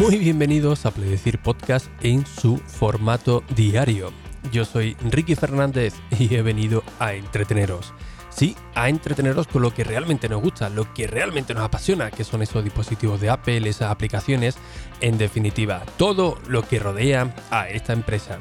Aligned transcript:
Muy 0.00 0.16
bienvenidos 0.16 0.86
a 0.86 0.92
Pledecir 0.92 1.38
Podcast 1.40 1.88
en 2.00 2.24
su 2.24 2.56
formato 2.56 3.44
diario. 3.54 4.14
Yo 4.50 4.64
soy 4.64 4.96
Ricky 5.10 5.34
Fernández 5.34 5.92
y 6.18 6.34
he 6.34 6.40
venido 6.40 6.82
a 6.98 7.12
entreteneros. 7.12 7.92
Sí, 8.30 8.56
a 8.74 8.88
entreteneros 8.88 9.46
con 9.46 9.60
lo 9.60 9.74
que 9.74 9.84
realmente 9.84 10.26
nos 10.30 10.40
gusta, 10.40 10.70
lo 10.70 10.94
que 10.94 11.06
realmente 11.06 11.52
nos 11.52 11.64
apasiona, 11.64 12.10
que 12.10 12.24
son 12.24 12.40
esos 12.40 12.64
dispositivos 12.64 13.20
de 13.20 13.28
Apple, 13.28 13.68
esas 13.68 13.90
aplicaciones, 13.90 14.56
en 15.02 15.18
definitiva, 15.18 15.82
todo 15.98 16.38
lo 16.48 16.66
que 16.66 16.78
rodea 16.78 17.34
a 17.50 17.68
esta 17.68 17.92
empresa. 17.92 18.38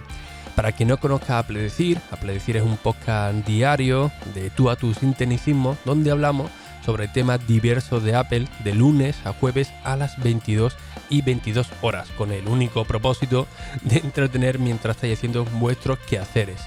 Para 0.55 0.71
quien 0.71 0.88
no 0.88 0.98
conozca 0.98 1.40
a 1.40 1.44
Pledecir, 1.44 1.99
a 2.10 2.16
Pledecir 2.16 2.55
es 2.55 2.63
un 2.63 2.77
podcast 2.77 3.35
diario 3.46 4.13
de 4.34 4.49
tú 4.49 4.70
a 4.70 4.77
tu 4.77 4.94
sinteticismo 4.94 5.77
donde 5.84 6.12
hablamos 6.12 6.52
sobre 6.89 7.07
temas 7.07 7.45
diversos 7.45 8.03
de 8.03 8.16
Apple 8.16 8.48
de 8.63 8.73
lunes 8.73 9.16
a 9.23 9.31
jueves 9.31 9.71
a 9.84 9.95
las 9.95 10.17
22 10.23 10.75
y 11.12 11.21
22 11.21 11.67
horas, 11.84 12.09
con 12.17 12.31
el 12.31 12.48
único 12.48 12.84
propósito 12.84 13.45
de 13.84 13.98
entretener 13.98 14.57
mientras 14.57 14.95
estáis 14.95 15.20
haciendo 15.20 15.45
vuestros 15.45 15.99
quehaceres. 15.99 16.59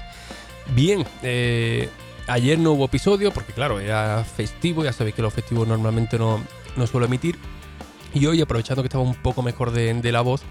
Bien, 0.73 1.05
eh, 1.23 1.89
ayer 2.27 2.57
no 2.57 2.71
hubo 2.71 2.85
episodio 2.85 3.33
porque 3.33 3.51
claro, 3.51 3.81
era 3.81 4.23
festivo, 4.23 4.85
ya 4.85 4.93
sabéis 4.93 5.13
que 5.13 5.21
los 5.21 5.33
festivos 5.33 5.67
normalmente 5.67 6.17
no, 6.17 6.39
no 6.77 6.87
suelo 6.87 7.07
emitir. 7.07 7.37
Y 8.13 8.25
hoy, 8.25 8.39
aprovechando 8.39 8.81
que 8.81 8.87
estaba 8.87 9.03
un 9.03 9.15
poco 9.15 9.41
mejor 9.41 9.71
de, 9.71 9.93
de 9.93 10.11
la 10.13 10.21
voz, 10.21 10.41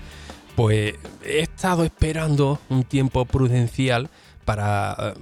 pues 0.55 0.97
he 1.25 1.41
estado 1.41 1.83
esperando 1.83 2.61
un 2.69 2.85
tiempo 2.85 3.25
prudencial 3.25 4.11
para 4.45 5.15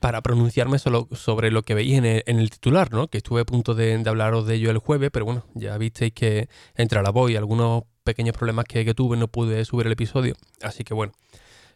para 0.00 0.22
pronunciarme 0.22 0.78
solo 0.78 1.08
sobre 1.12 1.50
lo 1.50 1.62
que 1.62 1.74
veis 1.74 1.94
en 1.94 2.04
el, 2.04 2.50
titular, 2.50 2.92
¿no? 2.92 3.08
Que 3.08 3.18
estuve 3.18 3.42
a 3.42 3.44
punto 3.44 3.74
de, 3.74 4.02
hablaros 4.06 4.46
de 4.46 4.56
ello 4.56 4.70
el 4.70 4.78
jueves, 4.78 5.10
pero 5.12 5.24
bueno, 5.24 5.44
ya 5.54 5.76
visteis 5.78 6.12
que 6.12 6.48
entre 6.74 7.02
la 7.02 7.10
voz 7.10 7.30
y 7.30 7.36
algunos 7.36 7.84
pequeños 8.04 8.36
problemas 8.36 8.66
que, 8.66 8.94
tuve 8.94 9.16
no 9.16 9.28
pude 9.28 9.64
subir 9.64 9.86
el 9.86 9.92
episodio. 9.92 10.34
Así 10.62 10.84
que 10.84 10.94
bueno, 10.94 11.12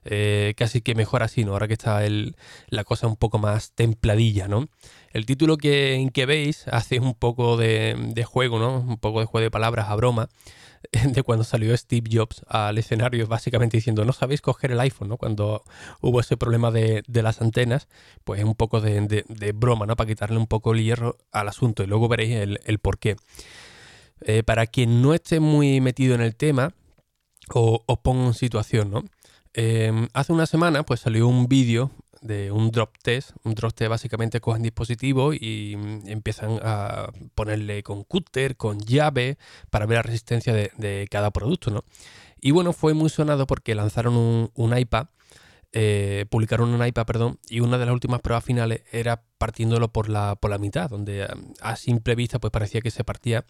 eh, 0.05 0.55
casi 0.57 0.81
que 0.81 0.95
mejor 0.95 1.23
así, 1.23 1.45
¿no? 1.45 1.53
Ahora 1.53 1.67
que 1.67 1.75
está 1.75 2.01
la 2.69 2.85
cosa 2.85 3.07
un 3.07 3.17
poco 3.17 3.39
más 3.39 3.73
templadilla, 3.73 4.49
¿no? 4.49 4.69
El 5.11 5.27
título 5.27 5.57
que, 5.57 6.09
que 6.13 6.27
veis 6.27 6.69
hace 6.69 7.01
un 7.01 7.15
poco 7.15 7.57
de, 7.57 7.97
de, 8.15 8.25
juego, 8.25 8.59
¿no? 8.59 8.81
Un 8.81 8.99
poco 8.99 9.21
de 9.21 9.27
juego 9.27 9.43
de 9.43 9.51
palabras 9.51 9.89
a 9.89 9.97
broma. 9.97 10.29
de 11.05 11.23
cuando 11.23 11.45
salió 11.45 11.77
Steve 11.77 12.09
Jobs 12.13 12.43
al 12.49 12.79
escenario, 12.79 13.27
básicamente 13.27 13.77
diciendo, 13.77 14.05
no 14.05 14.13
sabéis 14.13 14.41
coger 14.41 14.73
el 14.73 14.81
iPhone, 14.81 15.09
¿no? 15.09 15.17
Cuando 15.17 15.63
hubo 16.01 16.21
ese 16.21 16.37
problema 16.37 16.71
de, 16.71 17.03
las 17.09 17.41
antenas, 17.41 17.89
pues 18.25 18.41
es 18.41 18.47
un 18.47 18.55
poco 18.55 18.81
de, 18.81 19.53
broma, 19.55 19.87
¿no? 19.87 19.97
Para 19.97 20.09
quitarle 20.09 20.37
un 20.37 20.47
poco 20.47 20.73
el 20.73 20.83
hierro 20.83 21.17
al 21.33 21.49
asunto 21.49 21.83
y 21.83 21.87
luego 21.87 22.09
veréis 22.09 22.37
el, 22.37 22.61
el. 22.65 22.81
Eh, 24.21 24.43
para 24.43 24.67
quien 24.67 25.03
no 25.03 25.15
esté 25.15 25.41
muy 25.41 25.81
metido 25.81 26.15
en 26.15 26.21
el 26.21 26.35
tema, 26.35 26.75
os, 27.55 27.81
pongo 28.03 28.27
en 28.27 28.35
situación, 28.35 28.91
¿no? 28.91 29.05
Eh, 29.55 30.09
hace 30.13 30.33
una 30.33 30.47
semana 30.47 30.83
pues 30.85 31.01
salió 31.01 31.27
un 31.27 31.49
vídeo 31.49 31.91
de 32.21 32.51
un 32.53 32.71
drop 32.71 32.97
test. 33.03 33.33
Un 33.45 33.55
drop 33.55 33.73
test 33.75 33.91
básicamente 33.91 34.41
cogen 34.41 34.63
dispositivos 34.63 35.37
y 35.39 35.75
mm, 35.77 36.09
empiezan 36.09 36.59
a 36.63 37.11
ponerle 37.35 37.83
con 37.83 38.05
cúter, 38.05 38.57
con 38.57 38.81
llave, 38.81 39.39
para 39.71 39.87
ver 39.87 39.97
la 39.97 40.03
resistencia 40.03 40.53
de, 40.53 41.09
cada 41.11 41.31
producto, 41.31 41.71
¿no? 41.71 41.85
Y 42.41 42.53
bueno, 42.53 42.73
fue 42.73 42.95
muy 42.95 43.11
sonado 43.11 43.47
porque 43.47 43.75
lanzaron 43.75 44.51
un, 44.55 44.79
iPad, 44.79 45.09
eh, 45.73 46.27
publicaron 46.31 46.71
un 46.71 46.87
iPad, 46.87 47.07
perdón, 47.07 47.39
y 47.49 47.61
una 47.61 47.79
de 47.79 47.87
las 47.87 47.93
últimas 47.93 48.21
pruebas 48.21 48.45
finales 48.45 48.83
era 48.93 49.23
partiéndolo 49.39 49.93
por 49.93 50.09
la, 50.09 50.37
por 50.37 50.51
la 50.51 50.59
mitad, 50.59 50.89
donde 50.89 51.27
mm, 51.27 51.53
a, 51.61 51.77
simple 51.77 52.15
vista 52.15 52.39
pues 52.39 52.53
parecía 52.53 52.81
que 52.81 52.91
se 52.91 53.05
partía 53.05 53.45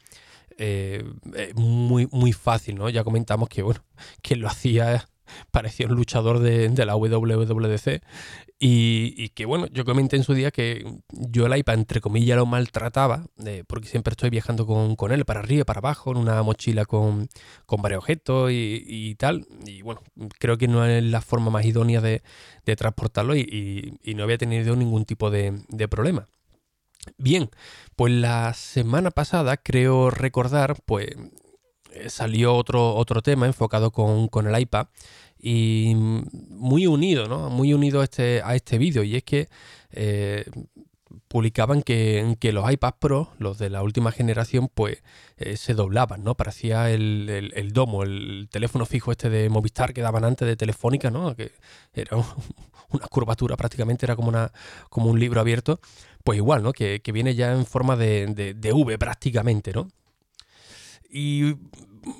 eh, 0.56 1.04
eh, 1.34 1.52
muy, 1.54 2.08
muy 2.10 2.32
fácil, 2.32 2.76
¿no? 2.76 2.88
Ya 2.88 3.04
comentamos 3.04 3.48
que, 3.48 3.62
bueno, 3.62 3.84
que 4.22 4.36
lo 4.36 4.48
hacía 4.48 5.08
parecía 5.50 5.86
un 5.86 5.94
luchador 5.94 6.38
de, 6.40 6.68
la 6.84 6.96
WWDC 6.96 8.02
y, 8.60 9.28
que 9.30 9.44
bueno, 9.46 9.66
yo 9.68 9.84
comenté 9.84 10.16
en 10.16 10.24
su 10.24 10.34
día 10.34 10.50
que 10.50 11.00
yo 11.10 11.46
el 11.46 11.56
iPad 11.56 11.74
entre 11.74 12.00
comillas 12.00 12.36
lo 12.36 12.46
maltrataba 12.46 13.26
eh, 13.44 13.64
porque 13.66 13.86
siempre 13.86 14.12
estoy 14.12 14.30
viajando 14.30 14.66
con, 14.66 15.12
él 15.12 15.24
para 15.24 15.40
arriba, 15.40 15.64
para 15.64 15.78
abajo, 15.78 16.10
en 16.10 16.18
una 16.18 16.42
mochila 16.42 16.84
con, 16.84 17.28
varios 17.78 17.98
objetos 17.98 18.50
y, 18.52 19.14
tal 19.16 19.46
y 19.64 19.82
bueno, 19.82 20.02
creo 20.38 20.58
que 20.58 20.68
no 20.68 20.84
es 20.84 21.02
la 21.04 21.20
forma 21.20 21.50
más 21.50 21.64
idónea 21.64 22.00
de, 22.00 22.22
transportarlo 22.76 23.36
y, 23.36 23.98
no 24.16 24.24
había 24.24 24.38
tenido 24.38 24.74
ningún 24.76 25.04
tipo 25.04 25.30
de, 25.30 25.62
problema. 25.88 26.26
Bien, 27.16 27.48
pues 27.96 28.12
la 28.12 28.52
semana 28.54 29.10
pasada 29.10 29.56
creo 29.56 30.10
recordar, 30.10 30.76
pues 30.84 31.08
salió 32.08 32.54
otro, 32.54 32.94
otro 32.94 33.22
tema 33.22 33.46
enfocado 33.46 33.90
con, 33.90 34.46
el 34.46 34.60
iPad 34.60 34.86
y 35.40 35.94
muy 35.94 36.86
unido, 36.86 37.28
¿no? 37.28 37.50
Muy 37.50 37.72
unido 37.72 38.00
a 38.00 38.04
este, 38.04 38.42
a 38.44 38.54
este 38.54 38.78
vídeo 38.78 39.02
y 39.02 39.16
es 39.16 39.24
que 39.24 39.48
eh, 39.92 40.44
publicaban 41.28 41.82
que, 41.82 42.36
que, 42.40 42.52
los 42.52 42.70
iPad 42.70 42.94
Pro, 42.98 43.30
los 43.38 43.58
de 43.58 43.70
la 43.70 43.82
última 43.82 44.12
generación, 44.12 44.70
pues 44.72 45.02
eh, 45.36 45.56
se 45.56 45.74
doblaban, 45.74 46.24
¿no? 46.24 46.34
Parecía 46.34 46.90
el, 46.90 47.52
el, 47.54 47.72
domo, 47.72 48.02
el 48.02 48.48
teléfono 48.50 48.86
fijo 48.86 49.12
este 49.12 49.30
de 49.30 49.48
Movistar 49.48 49.92
que 49.92 50.00
daban 50.00 50.24
antes 50.24 50.46
de 50.46 50.56
Telefónica, 50.56 51.10
¿no? 51.10 51.36
Que 51.36 51.52
era 51.94 52.16
una 52.90 53.06
curvatura 53.08 53.56
prácticamente, 53.56 54.06
era 54.06 54.16
como, 54.16 54.28
una, 54.28 54.52
como 54.88 55.10
un 55.10 55.20
libro 55.20 55.40
abierto. 55.40 55.80
Pues 56.24 56.36
igual, 56.36 56.62
¿no? 56.62 56.72
Que, 56.72 57.00
viene 57.12 57.34
ya 57.34 57.52
en 57.52 57.64
forma 57.64 57.96
de, 57.96 58.26
de, 58.26 58.54
de 58.54 58.72
V 58.72 58.98
prácticamente, 58.98 59.72
¿no? 59.72 59.88
Y 61.10 61.54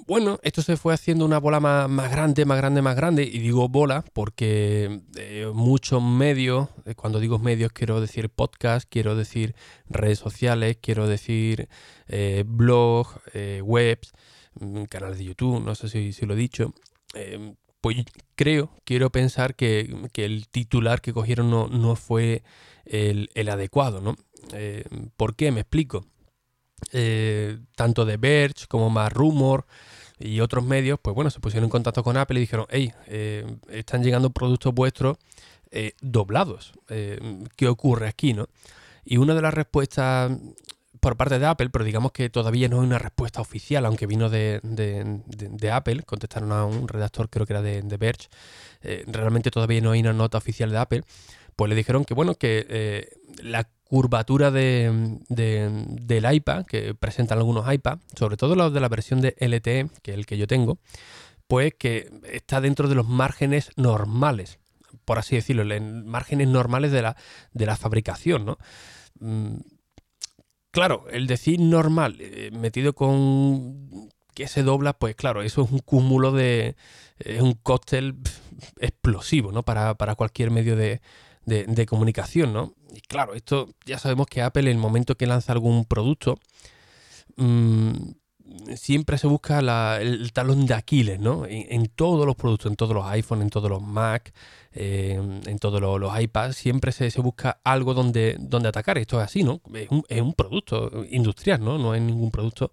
bueno, 0.07 0.39
esto 0.43 0.63
se 0.63 0.77
fue 0.77 0.95
haciendo 0.95 1.25
una 1.25 1.39
bola 1.39 1.61
más, 1.61 2.11
grande, 2.11 2.45
más 2.45 2.59
grande, 2.59 2.83
más 2.83 2.97
grande. 2.97 3.23
Y 3.25 3.39
digo 3.39 3.69
bola 3.69 4.05
porque 4.13 5.01
eh, 5.17 5.51
muchos 5.53 6.03
medios, 6.03 6.69
eh, 6.85 6.95
cuando 6.95 7.21
digo 7.21 7.39
medios 7.39 7.73
quiero 7.73 8.01
decir 8.01 8.31
podcast, 8.31 8.89
quiero 8.91 9.17
decir 9.17 9.55
redes 9.89 10.19
sociales, 10.19 10.79
quiero 10.81 11.07
decir 11.07 11.69
eh, 12.09 12.45
blogs, 12.47 13.21
webs, 13.63 14.13
mm, 14.61 14.85
canales 14.85 15.19
de 15.19 15.25
YouTube, 15.25 15.63
no 15.63 15.75
sé 15.75 15.89
si, 15.89 16.27
lo 16.27 16.35
he 16.35 16.37
dicho. 16.37 16.73
pues 17.81 18.05
creo, 18.35 18.71
quiero 18.85 19.11
pensar 19.11 19.55
que, 19.55 19.95
el 20.15 20.49
titular 20.49 21.01
que 21.01 21.13
cogieron 21.13 21.51
no, 21.51 21.97
fue 21.97 22.43
el, 22.85 23.31
el 23.35 23.49
adecuado, 23.49 24.01
¿no? 24.01 24.17
¿Por 25.17 25.37
qué? 25.37 25.53
Me 25.53 25.61
explico. 25.61 26.05
Eh, 26.93 27.59
tanto 27.77 28.05
de 28.05 28.17
Verge 28.17 28.67
como 28.69 28.89
más 28.91 29.13
Rumor 29.13 29.67
y 30.19 30.41
otros 30.41 30.65
medios, 30.65 30.99
pues 31.01 31.15
bueno, 31.15 31.31
se 31.31 31.41
pusieron 31.41 31.65
en 31.65 31.71
contacto 31.71 32.03
con 32.03 32.17
Apple 32.17 32.39
y 32.39 32.43
dijeron, 32.43 32.67
hey, 32.71 32.93
eh, 33.07 33.47
están 33.69 34.03
llegando 34.03 34.31
productos 34.31 34.75
vuestros 34.75 35.19
eh, 35.71 35.93
doblados. 36.01 36.73
¿Qué 36.87 37.69
ocurre 37.69 38.09
aquí, 38.09 38.33
no? 38.33 38.49
Y 39.05 39.19
una 39.19 39.35
de 39.35 39.43
las 39.43 39.55
respuestas 39.55 40.33
por 41.01 41.17
parte 41.17 41.39
de 41.39 41.47
Apple, 41.47 41.71
pero 41.71 41.85
digamos 41.85 42.11
que 42.11 42.29
todavía 42.31 42.69
no 42.69 42.81
hay 42.81 42.87
una 42.87 42.99
respuesta 42.99 43.41
oficial, 43.41 43.87
aunque 43.87 44.07
vino 44.07 44.29
de, 44.29 44.61
Apple, 45.73 46.03
contestaron 46.03 46.51
a 46.51 46.65
un 46.65 46.89
redactor, 46.89 47.31
creo 47.31 47.47
que 47.47 47.53
era 47.53 47.63
de, 47.63 47.97
Verge, 47.97 48.29
realmente 49.07 49.53
todavía 49.53 49.81
no 49.81 49.93
hay 49.93 50.01
una 50.01 50.13
nota 50.13 50.39
oficial 50.39 50.71
de 50.71 50.79
Apple, 50.79 51.05
pues 51.59 51.69
le 51.69 51.75
dijeron 51.75 52.05
que 52.05 52.15
bueno, 52.15 52.37
que 52.37 53.11
la 53.43 53.69
curvatura 53.89 54.53
de, 54.53 55.19
del 55.29 56.33
iPad 56.33 56.67
que 56.67 56.95
presentan 56.95 57.39
algunos 57.39 57.73
iPads, 57.73 58.01
sobre 58.17 58.37
todo 58.37 58.55
los 58.55 58.73
de 58.73 58.79
la 58.79 58.89
versión 58.89 59.21
de 59.21 59.35
LTE, 59.41 59.89
que 60.03 60.13
es 60.13 60.19
el 60.19 60.25
que 60.25 60.39
yo 60.39 60.47
tengo, 60.47 60.79
pues 61.49 61.75
que 61.77 62.11
está 62.31 62.61
dentro 62.61 62.87
de 62.87 62.95
los 62.95 63.09
márgenes 63.09 63.71
normales, 63.77 64.61
por 65.05 65.19
así 65.19 65.35
decirlo, 65.35 65.63
en 65.75 66.07
márgenes 66.07 66.47
normales 66.47 66.93
de 66.93 67.03
la, 67.03 67.17
de 67.53 67.67
la 67.67 67.77
fabricación, 67.77 68.45
¿no? 68.45 68.59
Mm, 69.19 69.57
claro, 70.71 71.07
el 71.11 71.27
decir 71.27 71.59
normal 71.59 72.19
eh, 72.21 72.51
metido 72.53 72.93
con 72.93 74.11
que 74.35 74.47
se 74.47 74.63
dobla, 74.63 74.93
pues 74.93 75.17
claro, 75.17 75.43
eso 75.43 75.63
es 75.63 75.73
un 75.73 75.81
cúmulo 75.81 76.31
de... 76.31 76.77
es 77.19 77.41
un 77.43 77.55
cóctel 77.55 78.17
explosivo, 78.79 79.51
¿no? 79.51 79.65
Para, 79.65 79.95
para 79.97 80.15
cualquier 80.15 80.53
medio 80.53 80.77
de, 80.77 81.01
de, 81.49 81.87
comunicación, 81.87 82.53
¿no? 82.53 82.75
Y 82.95 83.01
claro, 83.01 83.35
esto 83.35 83.69
ya 83.87 83.99
sabemos 83.99 84.27
que 84.27 84.43
Apple 84.43 84.63
en 84.63 84.77
el 84.77 84.79
momento 84.79 85.17
que 85.17 85.27
lanza 85.27 85.53
algún 85.53 85.85
producto, 85.85 86.39
mm, 87.37 87.93
siempre 88.77 89.19
se 89.19 89.27
busca 89.27 89.59
el 90.01 90.33
talón 90.33 90.67
de 90.67 90.75
Aquiles, 90.75 91.21
¿no? 91.21 91.45
En, 91.47 91.87
todos 91.89 92.27
los 92.27 92.37
productos, 92.37 92.71
en 92.71 92.77
todos 92.77 92.95
los 92.95 93.05
iPhones, 93.07 93.45
en 93.45 93.51
todos 93.51 93.71
los 93.71 93.83
Mac, 93.83 94.33
eh, 94.73 95.21
en 95.47 95.59
todos 95.59 95.81
los, 95.81 96.21
iPads, 96.21 96.57
siempre 96.57 96.93
se, 96.93 97.11
busca 97.21 97.61
algo 97.65 97.95
donde, 97.95 98.37
donde 98.39 98.69
atacar. 98.69 98.99
Esto 98.99 99.19
es 99.19 99.25
así, 99.25 99.43
¿no? 99.43 99.61
Es 100.09 100.21
un, 100.21 100.35
producto 100.35 101.05
industrial, 101.11 101.63
¿no? 101.65 101.79
No 101.79 101.95
es 101.95 102.03
ningún 102.03 102.31
producto 102.31 102.73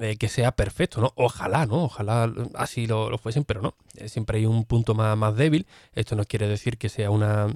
eh, 0.00 0.16
que 0.16 0.28
sea 0.28 0.52
perfecto, 0.52 1.00
¿no? 1.00 1.12
Ojalá, 1.16 1.66
¿no? 1.66 1.84
Ojalá 1.84 2.32
así 2.54 2.86
lo, 2.86 3.16
fuesen, 3.18 3.44
pero 3.44 3.62
no. 3.62 3.74
Eh, 3.96 4.08
siempre 4.08 4.38
hay 4.38 4.46
un 4.46 4.64
punto 4.64 4.94
más, 4.94 5.16
más 5.16 5.36
débil. 5.36 5.66
Esto 5.94 6.16
no 6.16 6.24
quiere 6.24 6.48
decir 6.48 6.78
que 6.78 6.88
sea 6.88 7.10
una 7.10 7.48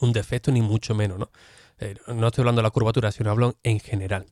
un 0.00 0.12
defecto 0.12 0.50
ni 0.50 0.62
mucho 0.62 0.94
menos, 0.94 1.18
¿no? 1.18 1.30
Eh, 1.80 1.94
no 2.08 2.26
estoy 2.26 2.42
hablando 2.42 2.60
de 2.60 2.64
la 2.64 2.70
curvatura, 2.70 3.12
sino 3.12 3.30
hablo 3.30 3.56
en 3.62 3.78
general. 3.80 4.26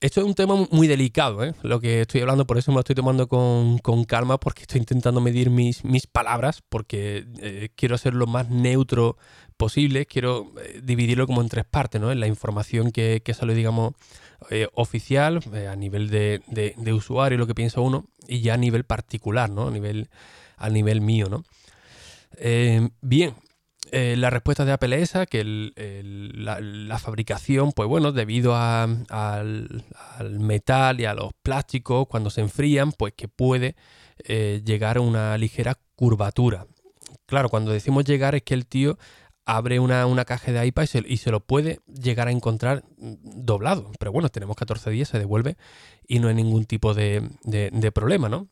esto 0.00 0.20
es 0.20 0.26
un 0.26 0.34
tema 0.34 0.66
muy 0.70 0.88
delicado, 0.88 1.44
¿eh? 1.44 1.54
lo 1.62 1.80
que 1.80 2.02
estoy 2.02 2.20
hablando, 2.20 2.46
por 2.46 2.58
eso 2.58 2.70
me 2.70 2.74
lo 2.74 2.80
estoy 2.80 2.96
tomando 2.96 3.28
con, 3.28 4.04
calma, 4.04 4.38
porque 4.38 4.62
estoy 4.62 4.80
intentando 4.80 5.20
medir 5.20 5.48
mis, 5.48 5.84
mis 5.84 6.06
palabras, 6.06 6.62
porque 6.68 7.24
eh, 7.40 7.68
quiero 7.76 7.96
ser 7.96 8.14
lo 8.14 8.26
más 8.26 8.50
neutro 8.50 9.16
posible, 9.56 10.06
quiero 10.06 10.52
eh, 10.60 10.80
dividirlo 10.82 11.26
como 11.26 11.40
en 11.40 11.48
tres 11.48 11.64
partes, 11.64 12.00
¿no? 12.00 12.10
En 12.10 12.20
la 12.20 12.26
información 12.26 12.90
que, 12.90 13.22
sale, 13.32 13.54
digamos, 13.54 13.94
oficial, 14.74 15.40
a 15.70 15.76
nivel 15.76 16.10
de, 16.10 16.42
de, 16.48 16.92
usuario, 16.92 17.38
lo 17.38 17.46
que 17.46 17.54
piensa 17.54 17.80
uno, 17.80 18.06
y 18.26 18.40
ya 18.40 18.54
a 18.54 18.56
nivel 18.56 18.84
particular, 18.84 19.48
¿no? 19.48 19.68
A 19.68 19.70
nivel, 19.70 20.10
a 20.56 20.68
nivel 20.68 21.00
mío, 21.00 21.28
¿no? 21.30 21.44
bien, 23.02 23.36
eh, 23.94 24.16
la 24.16 24.30
respuesta 24.30 24.64
de 24.64 24.72
Apple 24.72 24.96
es 24.96 25.02
esa, 25.10 25.26
que 25.26 25.44
la, 25.44 26.98
fabricación, 26.98 27.72
pues 27.72 27.86
bueno, 27.86 28.10
debido 28.12 28.56
al, 28.56 29.84
metal 30.30 30.98
y 30.98 31.04
a 31.04 31.12
los 31.12 31.32
plásticos, 31.42 32.06
cuando 32.08 32.30
se 32.30 32.40
enfrían, 32.40 32.92
pues 32.92 33.12
que 33.12 33.28
puede 33.28 33.76
eh, 34.24 34.62
llegar 34.64 34.96
a 34.96 35.02
una 35.02 35.36
ligera 35.36 35.78
curvatura. 35.94 36.66
Claro, 37.26 37.50
cuando 37.50 37.70
decimos 37.70 38.04
llegar 38.04 38.34
es 38.34 38.42
que 38.42 38.54
el 38.54 38.64
tío 38.64 38.96
abre 39.44 39.78
una, 39.78 40.24
caja 40.24 40.52
de 40.52 40.66
iPad 40.66 40.86
y 41.06 41.18
se, 41.18 41.30
lo 41.30 41.40
puede 41.40 41.80
llegar 41.86 42.28
a 42.28 42.30
encontrar 42.30 42.84
doblado. 42.96 43.92
Pero 43.98 44.10
bueno, 44.10 44.30
tenemos 44.30 44.56
14 44.56 44.90
días, 44.90 45.08
se 45.08 45.18
devuelve 45.18 45.58
y 46.08 46.18
no 46.18 46.28
hay 46.28 46.34
ningún 46.34 46.64
tipo 46.64 46.94
de, 46.94 47.28
de 47.44 47.92
problema, 47.92 48.30
¿no? 48.30 48.48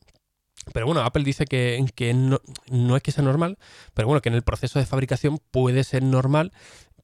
Pero 0.73 0.85
bueno, 0.85 1.01
Apple 1.01 1.23
dice 1.23 1.45
que, 1.45 1.83
no, 2.13 2.95
es 2.95 3.03
que 3.03 3.11
sea 3.11 3.23
normal, 3.23 3.57
pero 3.93 4.07
bueno, 4.07 4.21
que 4.21 4.29
en 4.29 4.35
el 4.35 4.43
proceso 4.43 4.79
de 4.79 4.85
fabricación 4.85 5.39
puede 5.51 5.83
ser 5.83 6.03
normal, 6.03 6.51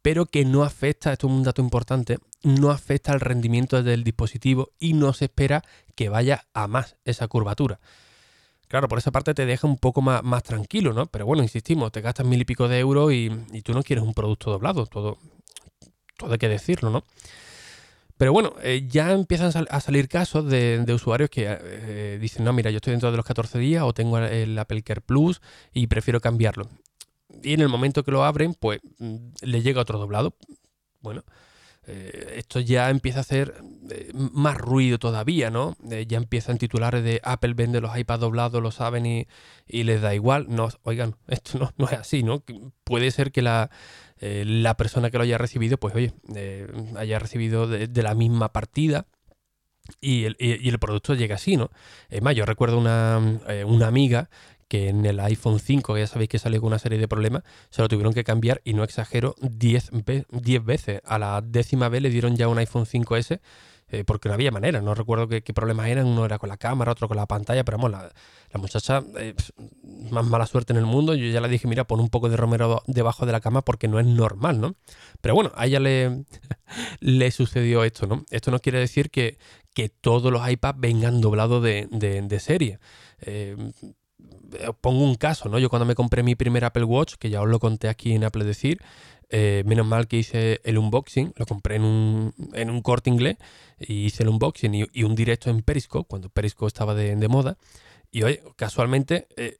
pero 0.01 0.27
que 0.27 0.45
no 0.45 0.63
afecta, 0.63 1.12
esto 1.12 1.27
es 1.27 1.33
un 1.33 1.44
dato 1.44 1.62
importante, 1.62 2.19
no 2.44 2.69
afecta 2.69 3.12
al 3.12 3.19
rendimiento 3.19 3.81
del 3.81 4.04
dispositivo 4.04 4.69
y 4.80 4.94
no 4.94 5.12
se 5.13 5.25
espera 5.25 5.63
que 5.95 6.09
vaya 6.09 6.45
a 6.54 6.68
más 6.68 6.98
esa 7.04 7.27
curvatura. 7.27 7.80
Claro, 8.68 8.88
por 8.88 9.00
esa 9.00 9.12
parte 9.12 9.33
te 9.33 9.45
deja 9.45 9.65
un 9.65 9.77
poco 9.77 10.01
más, 10.01 10.24
más 10.24 10.44
tranquilo, 10.44 10.94
¿no? 10.94 11.07
Pero 11.07 11.25
bueno, 11.25 11.42
insistimos, 11.42 11.92
te 11.92 12.01
gastas 12.01 12.27
mil 12.27 12.42
y 12.42 12.45
pico 12.45 12.68
de 12.68 12.80
euros 12.80 13.12
y, 13.12 13.31
y 13.53 13.62
tú 13.62 13.74
no 13.74 13.81
quieres 13.81 14.03
un 14.03 14.13
producto 14.13 14.51
doblado, 14.51 14.86
todo, 14.86 15.18
todo 16.18 16.33
hay 16.33 16.38
que 16.38 16.50
decirlo, 16.50 16.89
¿no? 16.89 17.03
Pero 18.17 18.33
bueno, 18.33 18.53
eh, 18.63 18.85
ya 18.87 19.11
empiezan 19.11 19.51
a 19.69 19.79
salir 19.79 20.09
casos 20.09 20.49
de, 20.49 20.83
usuarios 20.93 21.29
que 21.29 21.45
eh, 21.47 22.17
dicen, 22.19 22.43
no, 22.43 22.51
mira, 22.51 22.71
yo 22.71 22.77
estoy 22.77 22.91
dentro 22.91 23.11
de 23.11 23.17
los 23.17 23.25
14 23.25 23.59
días 23.59 23.83
o 23.83 23.93
tengo 23.93 24.17
el 24.17 24.57
Apple 24.57 24.81
Care 24.81 25.01
Plus 25.01 25.41
y 25.71 25.87
prefiero 25.87 26.19
cambiarlo. 26.19 26.67
Y 27.43 27.53
en 27.53 27.61
el 27.61 27.69
momento 27.69 28.03
que 28.03 28.11
lo 28.11 28.23
abren, 28.23 28.55
pues 28.55 28.79
mm, 28.97 29.15
le 29.41 29.61
llega 29.61 29.81
otro 29.81 29.99
doblado. 29.99 30.35
Bueno, 30.99 31.23
eh, 31.88 32.34
esto 32.36 32.60
ya 32.60 32.89
empieza 32.89 33.19
a 33.19 33.22
hacer 33.22 33.56
más 34.13 34.57
ruido 34.57 35.00
todavía, 35.00 35.50
¿no? 35.50 35.78
ya 36.07 36.18
empiezan 36.18 36.57
titulares 36.57 37.04
de 37.04 37.22
Apple 37.24 37.54
vende 37.54 37.80
los 37.80 37.98
iPads 37.98 38.19
doblados, 38.19 38.62
lo 38.62 38.72
saben 38.72 39.06
y, 39.06 39.25
les 39.68 40.01
da 40.01 40.13
igual. 40.13 40.48
No, 40.50 40.68
oigan, 40.84 41.16
esto 41.28 41.57
no, 41.57 41.74
no 41.78 41.86
es 41.86 41.94
así, 41.94 42.24
¿no? 42.24 42.44
Puede 42.84 43.12
ser 43.12 43.31
que 43.31 43.42
la, 43.42 43.69
eh, 44.19 44.44
la 44.45 44.75
persona 44.75 45.12
que 45.12 45.18
lo 45.18 45.24
haya 45.24 45.38
recibido, 45.38 45.78
pues 45.78 45.94
oye, 45.95 46.13
eh, 46.36 46.68
haya 46.98 47.19
recibido 47.19 47.68
de, 47.68 48.04
la 48.04 48.16
misma 48.16 48.51
partida. 48.51 49.06
Y 50.01 50.25
el, 50.25 50.36
y 50.38 50.68
el, 50.68 50.80
producto 50.80 51.13
llega 51.13 51.36
así, 51.36 51.56
¿no? 51.56 51.72
Es 52.10 52.22
más, 52.22 52.36
yo 52.36 52.45
recuerdo 52.45 52.78
una, 52.78 53.39
eh, 53.48 53.63
una 53.63 53.88
amiga 53.88 54.30
que 54.67 54.89
en 54.89 55.05
el 55.05 55.19
iPhone 55.19 55.59
5, 55.59 55.93
que 55.93 56.01
ya 56.01 56.07
sabéis 56.07 56.29
que 56.29 56.39
salió 56.39 56.61
con 56.61 56.67
una 56.67 56.79
serie 56.79 56.99
de 56.99 57.07
problemas, 57.07 57.43
se 57.69 57.81
lo 57.81 57.87
tuvieron 57.87 58.13
que 58.13 58.23
cambiar 58.23 58.61
y 58.63 58.73
no 58.73 58.83
exagero 58.83 59.35
10 59.39 59.91
veces. 60.63 61.01
A 61.05 61.19
la 61.19 61.41
décima 61.41 61.89
vez 61.89 62.01
le 62.01 62.09
dieron 62.09 62.35
ya 62.35 62.47
un 62.47 62.57
iPhone 62.57 62.85
5S 62.85 63.39
eh, 63.89 64.03
porque 64.03 64.27
no 64.27 64.35
había 64.35 64.51
manera, 64.51 64.81
no 64.81 64.93
recuerdo 64.95 65.29
qué, 65.29 65.41
problemas 65.53 65.87
eran, 65.87 66.07
uno 66.07 66.25
era 66.25 66.37
con 66.39 66.49
la 66.49 66.57
cámara, 66.57 66.91
otro 66.91 67.07
con 67.07 67.15
la 67.15 67.25
pantalla, 67.25 67.63
pero 67.63 67.77
vamos, 67.77 67.91
la, 67.91 68.59
muchacha, 68.59 69.01
eh, 69.17 69.33
más 70.11 70.25
mala 70.25 70.45
suerte 70.45 70.73
en 70.73 70.77
el 70.79 70.85
mundo, 70.85 71.13
yo 71.13 71.25
ya 71.31 71.39
le 71.39 71.47
dije, 71.47 71.69
mira, 71.69 71.85
pon 71.85 72.01
un 72.01 72.09
poco 72.09 72.27
de 72.27 72.35
romero 72.35 72.83
debajo 72.87 73.25
de 73.25 73.31
la 73.31 73.39
cama 73.39 73.61
porque 73.61 73.87
no 73.87 73.97
es 74.01 74.05
normal, 74.05 74.59
¿no? 74.59 74.75
Pero 75.21 75.35
bueno, 75.35 75.53
a 75.55 75.67
ella 75.67 75.79
le, 75.79 76.25
le 76.99 77.31
sucedió 77.31 77.85
esto, 77.85 78.07
¿no? 78.07 78.25
Esto 78.29 78.51
no 78.51 78.59
quiere 78.59 78.79
decir 78.79 79.09
que, 79.09 79.37
que 79.73 79.87
todos 79.87 80.33
los 80.33 80.49
iPads 80.49 80.81
vengan 80.81 81.21
doblados 81.21 81.63
de, 81.63 82.39
serie. 82.41 82.79
Eh, 83.21 83.55
pongo 84.81 85.03
un 85.03 85.15
caso, 85.15 85.49
¿no? 85.49 85.59
Yo 85.59 85.69
cuando 85.69 85.85
me 85.85 85.95
compré 85.95 86.23
mi 86.23 86.35
primer 86.35 86.65
Apple 86.65 86.83
Watch, 86.83 87.15
que 87.15 87.29
ya 87.29 87.41
os 87.41 87.49
lo 87.49 87.59
conté 87.59 87.89
aquí 87.89 88.13
en 88.13 88.23
Apple 88.23 88.45
Decir, 88.45 88.79
eh, 89.29 89.63
menos 89.65 89.85
mal 89.85 90.07
que 90.07 90.17
hice 90.17 90.61
el 90.63 90.77
unboxing, 90.77 91.33
lo 91.35 91.45
compré 91.45 91.75
en 91.75 91.83
un, 91.83 92.33
en 92.53 92.69
un 92.69 92.81
corte 92.81 93.09
inglés 93.09 93.38
y 93.77 94.05
hice 94.05 94.23
el 94.23 94.29
unboxing 94.29 94.88
y, 94.94 95.03
un 95.03 95.15
directo 95.15 95.49
en 95.49 95.61
Periscope, 95.63 96.07
cuando 96.07 96.29
Periscope 96.29 96.67
estaba 96.67 96.95
de, 96.95 97.27
moda. 97.27 97.57
Y 98.11 98.23
oye, 98.23 98.41
casualmente, 98.55 99.27
eh, 99.35 99.57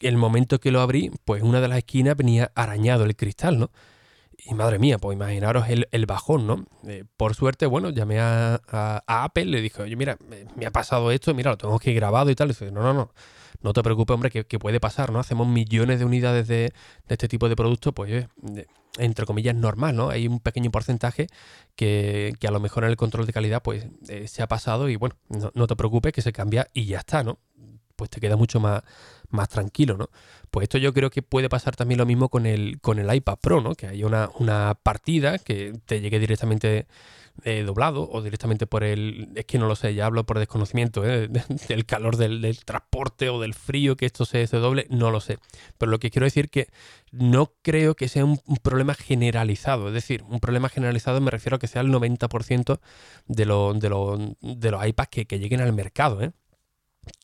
el 0.00 0.16
momento 0.18 0.60
que 0.60 0.70
lo 0.70 0.80
abrí, 0.82 1.10
pues 1.24 1.42
una 1.42 1.60
de 1.62 1.68
las 1.68 1.78
esquinas 1.78 2.16
venía 2.16 2.52
arañado 2.54 3.04
el 3.04 3.16
cristal, 3.16 3.58
¿no? 3.58 3.70
Y 4.38 4.54
madre 4.54 4.78
mía, 4.78 4.98
pues 4.98 5.16
imaginaros 5.16 5.68
el, 5.70 5.88
el 5.92 6.04
bajón, 6.04 6.46
¿no? 6.46 6.66
Eh, 6.86 7.04
por 7.16 7.34
suerte, 7.34 7.64
bueno, 7.64 7.90
llamé 7.90 8.20
a, 8.20 8.60
a, 8.68 9.24
Apple, 9.24 9.46
le 9.46 9.62
dije, 9.62 9.82
oye, 9.82 9.96
mira, 9.96 10.18
me, 10.56 10.66
ha 10.66 10.70
pasado 10.70 11.10
esto, 11.10 11.34
mira, 11.34 11.52
lo 11.52 11.56
tengo 11.56 11.78
que 11.78 11.94
grabado 11.94 12.30
y 12.30 12.34
tal. 12.34 12.48
Y 12.48 12.50
dice, 12.50 12.70
no, 12.70 12.82
no, 12.82 12.92
no, 12.92 13.10
no 13.62 13.72
te 13.72 13.82
preocupes, 13.82 14.14
hombre, 14.14 14.30
que, 14.30 14.58
puede 14.58 14.80
pasar, 14.80 15.12
¿no? 15.12 15.18
Hacemos 15.18 15.46
millones 15.46 15.98
de 15.98 16.04
unidades 16.04 16.48
de, 16.48 16.72
este 17.08 17.28
tipo 17.28 17.48
de 17.48 17.56
productos, 17.56 17.92
pues 17.94 18.26
entre 18.98 19.26
comillas 19.26 19.54
normal, 19.54 19.94
¿no? 19.94 20.08
Hay 20.08 20.26
un 20.26 20.40
pequeño 20.40 20.70
porcentaje 20.70 21.26
que, 21.74 22.34
a 22.46 22.50
lo 22.50 22.60
mejor 22.60 22.84
en 22.84 22.90
el 22.90 22.96
control 22.96 23.26
de 23.26 23.32
calidad 23.32 23.62
pues 23.62 23.86
eh, 24.08 24.28
se 24.28 24.42
ha 24.42 24.48
pasado 24.48 24.88
y 24.88 24.96
bueno, 24.96 25.16
no, 25.54 25.66
te 25.66 25.76
preocupes 25.76 26.12
que 26.12 26.22
se 26.22 26.32
cambia 26.32 26.68
y 26.72 26.86
ya 26.86 26.98
está, 26.98 27.22
¿no? 27.22 27.38
Pues 27.96 28.10
te 28.10 28.20
queda 28.20 28.36
mucho 28.36 28.60
más, 28.60 28.82
más 29.30 29.48
tranquilo, 29.48 29.96
¿no? 29.96 30.10
Pues 30.50 30.64
esto 30.64 30.78
yo 30.78 30.92
creo 30.92 31.10
que 31.10 31.22
puede 31.22 31.48
pasar 31.48 31.76
también 31.76 31.98
lo 31.98 32.06
mismo 32.06 32.28
con 32.28 32.46
el, 32.46 32.80
con 32.80 32.98
el 32.98 33.12
iPad 33.12 33.38
Pro, 33.40 33.60
¿no? 33.60 33.74
Que 33.74 33.88
hay 33.88 34.04
una, 34.04 34.30
una 34.38 34.78
partida 34.82 35.38
que 35.38 35.72
te 35.86 36.00
llegue 36.00 36.18
directamente 36.18 36.86
eh, 37.44 37.64
doblado 37.64 38.08
o 38.10 38.22
directamente 38.22 38.66
por 38.66 38.82
el... 38.82 39.28
Es 39.34 39.44
que 39.44 39.58
no 39.58 39.66
lo 39.66 39.76
sé, 39.76 39.94
ya 39.94 40.06
hablo 40.06 40.24
por 40.24 40.38
desconocimiento, 40.38 41.04
¿eh? 41.04 41.28
del 41.68 41.84
calor 41.84 42.16
del, 42.16 42.58
transporte 42.64 43.28
o 43.28 43.40
del 43.40 43.52
frío 43.52 43.96
que 43.96 44.06
esto 44.06 44.24
se, 44.24 44.46
se, 44.46 44.56
doble, 44.56 44.86
no 44.88 45.10
lo 45.10 45.20
sé. 45.20 45.38
Pero 45.76 45.90
lo 45.90 45.98
que 45.98 46.10
quiero 46.10 46.24
decir 46.24 46.48
que 46.48 46.68
no 47.12 47.52
creo 47.62 47.94
que 47.94 48.08
sea 48.08 48.24
un, 48.24 48.40
problema 48.62 48.94
generalizado. 48.94 49.88
Es 49.88 49.94
decir, 49.94 50.22
un 50.22 50.40
problema 50.40 50.68
generalizado 50.68 51.20
me 51.20 51.30
refiero 51.30 51.56
a 51.56 51.58
que 51.58 51.68
sea 51.68 51.82
el 51.82 51.88
90% 51.92 52.80
de, 53.26 53.44
de, 53.44 54.56
de 54.56 54.70
los 54.70 54.86
iPads 54.86 55.08
que, 55.10 55.26
que, 55.26 55.38
lleguen 55.38 55.60
al 55.60 55.72
mercado. 55.74 56.22
¿eh? 56.22 56.32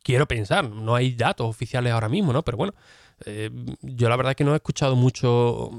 Quiero 0.03 0.27
pensar, 0.27 0.69
no 0.69 0.95
hay 0.95 1.15
datos 1.15 1.49
oficiales 1.49 1.93
ahora 1.93 2.09
mismo, 2.09 2.33
¿no? 2.33 2.43
Pero 2.43 2.57
bueno, 2.57 2.75
yo 3.83 4.09
la 4.09 4.17
verdad 4.17 4.33
es 4.33 4.37
que 4.37 4.45
no 4.45 4.53
he 4.53 4.57
escuchado 4.57 4.97
mucho 4.97 5.71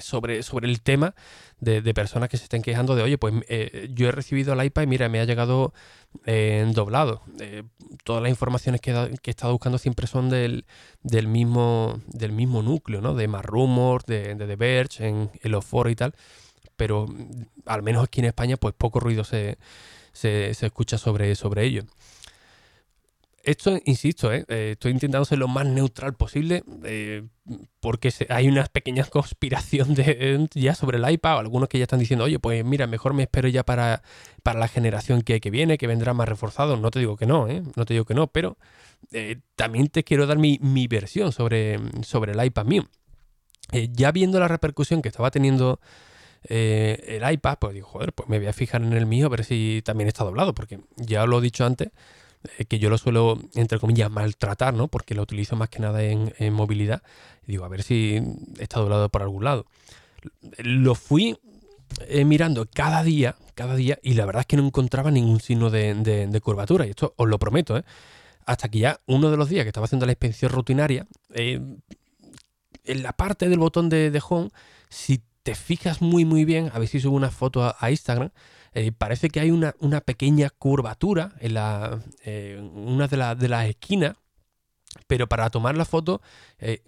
sobre, 0.00 0.42
sobre 0.42 0.68
el 0.68 0.80
tema 0.80 1.14
de, 1.60 1.94
personas 1.94 2.28
que 2.28 2.36
se 2.36 2.44
estén 2.44 2.62
quejando 2.62 2.94
de, 2.94 3.02
oye, 3.02 3.18
pues 3.18 3.34
eh, 3.48 3.88
yo 3.92 4.08
he 4.08 4.12
recibido 4.12 4.52
el 4.52 4.64
iPad 4.64 4.82
y 4.82 4.86
mira, 4.86 5.08
me 5.08 5.20
ha 5.20 5.24
llegado 5.24 5.72
en 6.26 6.72
doblado. 6.72 7.22
Eh, 7.40 7.62
todas 8.04 8.22
las 8.22 8.30
informaciones 8.30 8.80
que, 8.80 8.90
he 8.92 9.30
estado 9.30 9.52
buscando 9.52 9.78
siempre 9.78 10.06
son 10.06 10.28
del, 10.28 10.66
del, 11.02 11.26
mismo, 11.26 12.00
del 12.06 12.32
mismo 12.32 12.62
núcleo, 12.62 13.00
¿no? 13.00 13.14
De 13.14 13.28
más 13.28 13.44
Rumors, 13.44 14.04
de, 14.06 14.34
de 14.34 14.46
The 14.46 14.56
Verge, 14.56 15.08
en, 15.08 15.30
los 15.44 15.64
foros 15.64 15.92
y 15.92 15.96
tal. 15.96 16.14
Pero 16.76 17.06
al 17.66 17.82
menos 17.82 18.04
aquí 18.04 18.20
en 18.20 18.26
España, 18.26 18.56
pues 18.56 18.74
poco 18.76 19.00
ruido 19.00 19.24
se, 19.24 19.58
se, 20.14 20.54
se 20.54 20.66
escucha 20.66 20.96
sobre, 20.96 21.34
sobre 21.34 21.64
ello. 21.64 21.84
Esto, 23.44 23.78
insisto, 23.84 24.32
¿eh? 24.32 24.46
Eh, 24.48 24.70
estoy 24.72 24.92
intentando 24.92 25.26
ser 25.26 25.38
lo 25.38 25.48
más 25.48 25.66
neutral 25.66 26.14
posible 26.14 26.64
eh, 26.82 27.24
porque 27.78 28.10
hay 28.30 28.48
una 28.48 28.64
pequeña 28.64 29.04
conspiración 29.10 29.94
de, 29.94 30.48
ya 30.54 30.74
sobre 30.74 30.96
el 30.96 31.10
iPad, 31.10 31.40
algunos 31.40 31.68
que 31.68 31.76
ya 31.76 31.84
están 31.84 31.98
diciendo, 31.98 32.24
oye, 32.24 32.38
pues 32.38 32.64
mira, 32.64 32.86
mejor 32.86 33.12
me 33.12 33.24
espero 33.24 33.48
ya 33.48 33.62
para, 33.62 34.02
para 34.42 34.58
la 34.58 34.68
generación 34.68 35.20
que, 35.20 35.40
que, 35.40 35.50
viene, 35.50 35.76
que 35.76 35.86
vendrá 35.86 36.14
más 36.14 36.26
reforzado. 36.26 36.78
No 36.78 36.90
te 36.90 37.00
digo 37.00 37.18
que 37.18 37.26
no, 37.26 37.46
no 37.76 37.84
te 37.84 37.92
digo 37.92 38.06
que 38.06 38.14
no, 38.14 38.28
pero 38.28 38.56
también 39.56 39.88
te 39.88 40.04
quiero 40.04 40.26
dar 40.26 40.38
mi, 40.38 40.86
versión 40.88 41.30
sobre, 41.30 41.78
sobre 42.02 42.32
el 42.32 42.42
iPad 42.42 42.64
mío. 42.64 42.88
ya 43.92 44.10
viendo 44.10 44.40
la 44.40 44.48
repercusión 44.48 45.02
que 45.02 45.10
estaba 45.10 45.30
teniendo 45.30 45.80
el 46.48 47.32
iPad, 47.32 47.58
pues 47.58 47.74
digo, 47.74 47.86
joder, 47.86 48.12
pues 48.12 48.28
me 48.28 48.38
voy 48.38 48.48
a 48.48 48.52
fijar 48.52 48.82
en 48.82 48.92
el 48.92 49.06
mío 49.06 49.26
a 49.26 49.30
ver 49.30 49.44
si 49.44 49.82
también 49.84 50.08
está 50.08 50.24
doblado, 50.24 50.54
porque 50.54 50.80
ya 50.96 51.26
lo 51.26 51.38
he 51.38 51.42
dicho 51.42 51.64
antes 51.64 51.90
eh, 52.58 52.66
que 52.66 52.78
yo 52.78 52.90
lo 52.90 52.98
suelo, 52.98 53.38
entre 53.54 53.78
comillas, 53.78 54.10
maltratar, 54.10 54.74
¿no? 54.74 54.88
Porque 54.88 55.14
lo 55.14 55.22
utilizo 55.22 55.56
más 55.56 55.68
que 55.68 55.80
nada 55.80 56.02
en, 56.02 56.52
movilidad. 56.52 57.02
Y 57.46 57.52
digo, 57.52 57.64
a 57.64 57.68
ver 57.68 57.82
si 57.82 58.20
está 58.58 58.80
doblado 58.80 59.08
por 59.08 59.22
algún 59.22 59.44
lado. 59.44 59.66
Lo 60.58 60.94
fui 60.94 61.38
eh, 62.06 62.24
mirando 62.24 62.66
cada 62.72 63.02
día, 63.02 63.36
cada 63.54 63.76
día, 63.76 63.98
y 64.02 64.14
la 64.14 64.26
verdad 64.26 64.40
es 64.40 64.46
que 64.46 64.56
no 64.56 64.66
encontraba 64.66 65.10
ningún 65.10 65.40
signo 65.40 65.70
de, 65.70 66.40
curvatura. 66.42 66.86
Y 66.86 66.90
esto 66.90 67.14
os 67.16 67.28
lo 67.28 67.38
prometo, 67.38 67.78
¿eh? 67.78 67.84
Hasta 68.46 68.68
que 68.68 68.78
ya 68.78 69.00
uno 69.06 69.30
de 69.30 69.38
los 69.38 69.48
días 69.48 69.64
que 69.64 69.68
estaba 69.68 69.86
haciendo 69.86 70.04
la 70.04 70.12
inspección 70.12 70.52
rutinaria, 70.52 71.06
eh, 71.32 71.60
en 72.84 73.02
la 73.02 73.14
parte 73.14 73.48
del 73.48 73.58
botón 73.58 73.88
de, 73.88 74.22
home, 74.28 74.50
si 74.90 75.22
te 75.44 75.54
fijas 75.54 76.02
muy 76.02 76.24
muy 76.24 76.44
bien, 76.44 76.70
a 76.74 76.80
ver 76.80 76.88
si 76.88 76.98
subo 77.00 77.16
una 77.16 77.30
foto 77.30 77.74
a, 77.78 77.90
Instagram, 77.90 78.30
eh, 78.72 78.90
parece 78.90 79.28
que 79.30 79.40
hay 79.40 79.52
una, 79.52 79.76
una, 79.78 80.00
pequeña 80.00 80.50
curvatura 80.50 81.34
en 81.38 81.54
la, 81.54 82.00
una 82.74 83.06
de, 83.06 83.36
de 83.36 83.48
las 83.48 83.68
esquinas 83.68 84.16
pero 85.06 85.28
para 85.28 85.50
tomar 85.50 85.76
la 85.76 85.84
foto, 85.84 86.22
eh, 86.58 86.82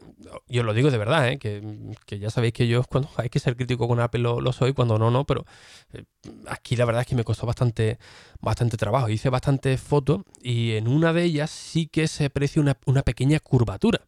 yo 0.49 0.63
lo 0.63 0.75
digo 0.75 0.91
de 0.91 0.99
verdad, 0.99 1.29
¿eh? 1.29 1.39
que, 1.39 2.19
ya 2.19 2.31
sabéis 2.31 2.53
que 2.53 2.69
yo 2.69 2.83
cuando 2.89 3.11
hay 3.17 3.29
que 3.29 3.39
ser 3.39 3.57
crítico 3.57 3.89
con 3.89 4.01
Apple 4.01 4.21
lo, 4.21 4.53
soy, 4.53 4.73
cuando 4.73 4.99
no, 4.99 5.11
no, 5.11 5.25
pero 5.25 5.45
eh, 5.93 6.05
aquí 6.47 6.77
la 6.77 6.85
verdad 6.85 7.03
es 7.03 7.09
que 7.09 7.17
me 7.17 7.25
costó 7.25 7.47
bastante, 7.47 7.99
bastante 8.41 8.77
trabajo. 8.77 9.09
Hice 9.09 9.29
bastantes 9.29 9.81
fotos 9.81 10.23
y 10.41 10.73
en 10.73 10.89
una 10.89 11.13
de 11.13 11.25
ellas 11.25 11.51
sí 11.51 11.87
que 11.89 12.09
se 12.09 12.27
aprecia 12.27 12.63
una, 12.63 13.03
pequeña 13.03 13.41
curvatura. 13.41 14.01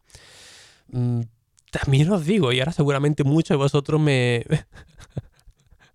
También 1.70 2.10
os 2.10 2.24
digo, 2.24 2.52
y 2.52 2.60
ahora 2.60 2.72
seguramente 2.72 3.24
muchos 3.24 3.50
de 3.50 3.56
vosotros 3.56 4.00
me... 4.00 4.44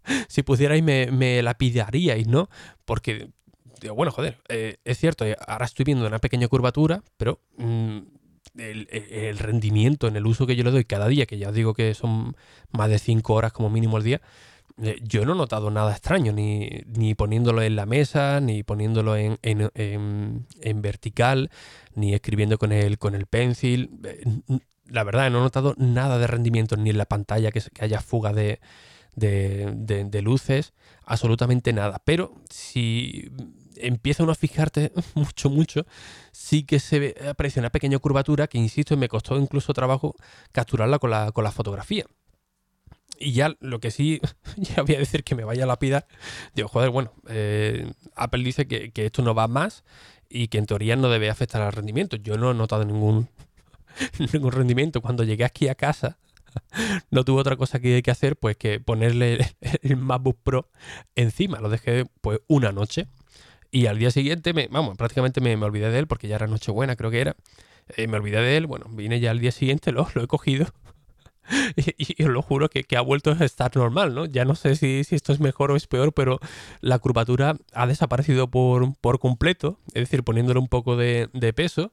si 0.27 0.43
pudierais 0.43 0.83
me, 0.83 1.11
me 1.11 1.41
lapidaríais, 1.41 2.27
¿no? 2.27 2.49
Porque 2.85 3.29
bueno, 3.91 4.11
joder, 4.11 4.37
eh, 4.49 4.77
es 4.85 4.97
cierto, 4.97 5.25
eh, 5.25 5.35
ahora 5.47 5.65
estoy 5.65 5.83
viendo 5.85 6.05
una 6.07 6.19
pequeña 6.19 6.47
curvatura, 6.47 7.03
pero 7.17 7.39
mm, 7.57 7.97
el, 8.57 9.37
rendimiento 9.39 10.07
en 10.07 10.15
el 10.15 10.25
uso 10.25 10.45
que 10.45 10.55
yo 10.55 10.63
le 10.63 10.71
doy 10.71 10.85
cada 10.85 11.07
día, 11.07 11.25
que 11.25 11.37
ya 11.37 11.49
os 11.49 11.55
digo 11.55 11.73
que 11.73 11.93
son 11.93 12.35
más 12.71 12.89
de 12.89 12.99
5 12.99 13.33
horas 13.33 13.51
como 13.51 13.69
mínimo 13.69 13.97
al 13.97 14.03
día, 14.03 14.21
eh, 14.81 14.97
yo 15.03 15.25
no 15.25 15.33
he 15.33 15.37
notado 15.37 15.69
nada 15.69 15.91
extraño, 15.91 16.33
ni, 16.33 17.15
poniéndolo 17.15 17.61
en 17.61 17.75
la 17.75 17.85
mesa, 17.85 18.39
ni 18.39 18.63
poniéndolo 18.63 19.15
en, 19.17 20.81
vertical, 20.81 21.49
ni 21.95 22.13
escribiendo 22.13 22.57
con 22.57 22.71
el, 22.71 22.97
con 22.97 23.15
el 23.15 23.25
pencil. 23.25 23.89
La 24.89 25.03
verdad, 25.03 25.31
no 25.31 25.39
he 25.39 25.41
notado 25.41 25.75
nada 25.77 26.17
de 26.17 26.27
rendimiento, 26.27 26.75
ni 26.75 26.89
en 26.89 26.97
la 26.97 27.05
pantalla 27.05 27.51
que, 27.51 27.61
haya 27.79 28.01
fuga 28.01 28.33
de, 28.33 28.59
de, 29.15 30.21
luces, 30.21 30.73
absolutamente 31.05 31.73
nada. 31.73 32.01
Pero 32.03 32.33
si 32.49 33.31
empieza 33.77 34.23
uno 34.23 34.33
a 34.33 34.35
fijarte 34.35 34.91
mucho, 35.15 35.49
mucho, 35.49 35.85
sí 36.31 36.63
que 36.63 36.79
se 36.79 37.15
aprecia 37.29 37.61
una 37.61 37.69
pequeña 37.69 37.99
curvatura 37.99 38.47
que, 38.47 38.57
insisto, 38.57 38.97
me 38.97 39.09
costó 39.09 39.37
incluso 39.37 39.73
trabajo 39.73 40.15
capturarla 40.51 40.99
con 40.99 41.11
la, 41.11 41.31
con 41.31 41.43
la 41.43 41.51
fotografía. 41.51 42.05
Y 43.19 43.31
ya 43.33 43.55
lo 43.59 43.79
que 43.79 43.91
sí, 43.91 44.19
ya 44.57 44.83
voy 44.83 44.95
a 44.95 44.99
decir 44.99 45.23
que 45.23 45.35
me 45.35 45.43
vaya 45.43 45.63
a 45.63 45.67
lapidar, 45.67 46.07
digo, 46.55 46.67
joder, 46.67 46.89
bueno, 46.89 47.13
eh, 47.29 47.91
Apple 48.15 48.43
dice 48.43 48.67
que, 48.67 48.91
que, 48.91 49.05
esto 49.05 49.21
no 49.21 49.33
va 49.33 49.47
más 49.47 49.83
y 50.29 50.47
que 50.47 50.57
en 50.57 50.65
teoría 50.65 50.95
no 50.95 51.09
debe 51.09 51.29
afectar 51.29 51.61
al 51.61 51.71
rendimiento. 51.71 52.17
Yo 52.17 52.37
no 52.37 52.51
he 52.51 52.53
notado 52.53 52.83
ningún, 52.85 53.29
ningún 54.33 54.51
rendimiento. 54.51 55.01
Cuando 55.01 55.23
llegué 55.23 55.43
aquí 55.43 55.67
a 55.67 55.75
casa, 55.75 56.17
no 57.11 57.23
tuve 57.23 57.41
otra 57.41 57.55
cosa 57.55 57.79
que, 57.79 58.01
que 58.03 58.11
hacer 58.11 58.35
pues 58.37 58.57
que 58.57 58.79
ponerle 58.79 59.55
el 59.81 59.97
MacBook 59.97 60.39
Pro 60.43 60.69
encima. 61.15 61.59
Lo 61.59 61.69
dejé 61.69 62.05
pues 62.21 62.39
una 62.47 62.71
noche 62.71 63.07
y 63.73 63.87
al 63.87 63.97
día 63.97 64.11
siguiente, 64.11 64.53
me, 64.53 64.67
vamos, 64.67 64.95
prácticamente 64.97 65.41
me, 65.41 65.55
olvidé 65.55 65.89
de 65.89 65.97
él 65.97 66.07
porque 66.07 66.27
ya 66.27 66.35
era 66.35 66.45
Nochebuena, 66.45 66.95
creo 66.95 67.09
que 67.09 67.21
era. 67.21 67.35
Eh, 67.97 68.07
me 68.07 68.17
olvidé 68.17 68.39
de 68.39 68.55
él, 68.55 68.67
bueno, 68.67 68.85
vine 68.89 69.19
ya 69.19 69.31
al 69.31 69.39
día 69.39 69.51
siguiente, 69.51 69.91
lo, 69.91 70.07
lo 70.13 70.23
he 70.23 70.27
cogido. 70.27 70.67
y, 71.75 72.23
os 72.23 72.29
lo 72.29 72.43
juro 72.43 72.69
que, 72.69 72.85
ha 72.95 73.01
vuelto 73.01 73.31
a 73.31 73.43
estar 73.43 73.75
normal, 73.75 74.13
¿no? 74.13 74.25
Ya 74.25 74.45
no 74.45 74.53
sé 74.53 74.75
si, 74.75 75.01
esto 75.09 75.33
es 75.33 75.39
mejor 75.39 75.71
o 75.71 75.75
es 75.75 75.87
peor, 75.87 76.13
pero 76.13 76.39
la 76.81 76.99
curvatura 76.99 77.57
ha 77.73 77.87
desaparecido 77.87 78.49
por, 78.49 78.95
por 78.99 79.17
completo, 79.17 79.79
es 79.87 80.03
decir, 80.03 80.23
poniéndole 80.23 80.59
un 80.59 80.67
poco 80.67 80.95
de, 80.95 81.29
peso. 81.55 81.91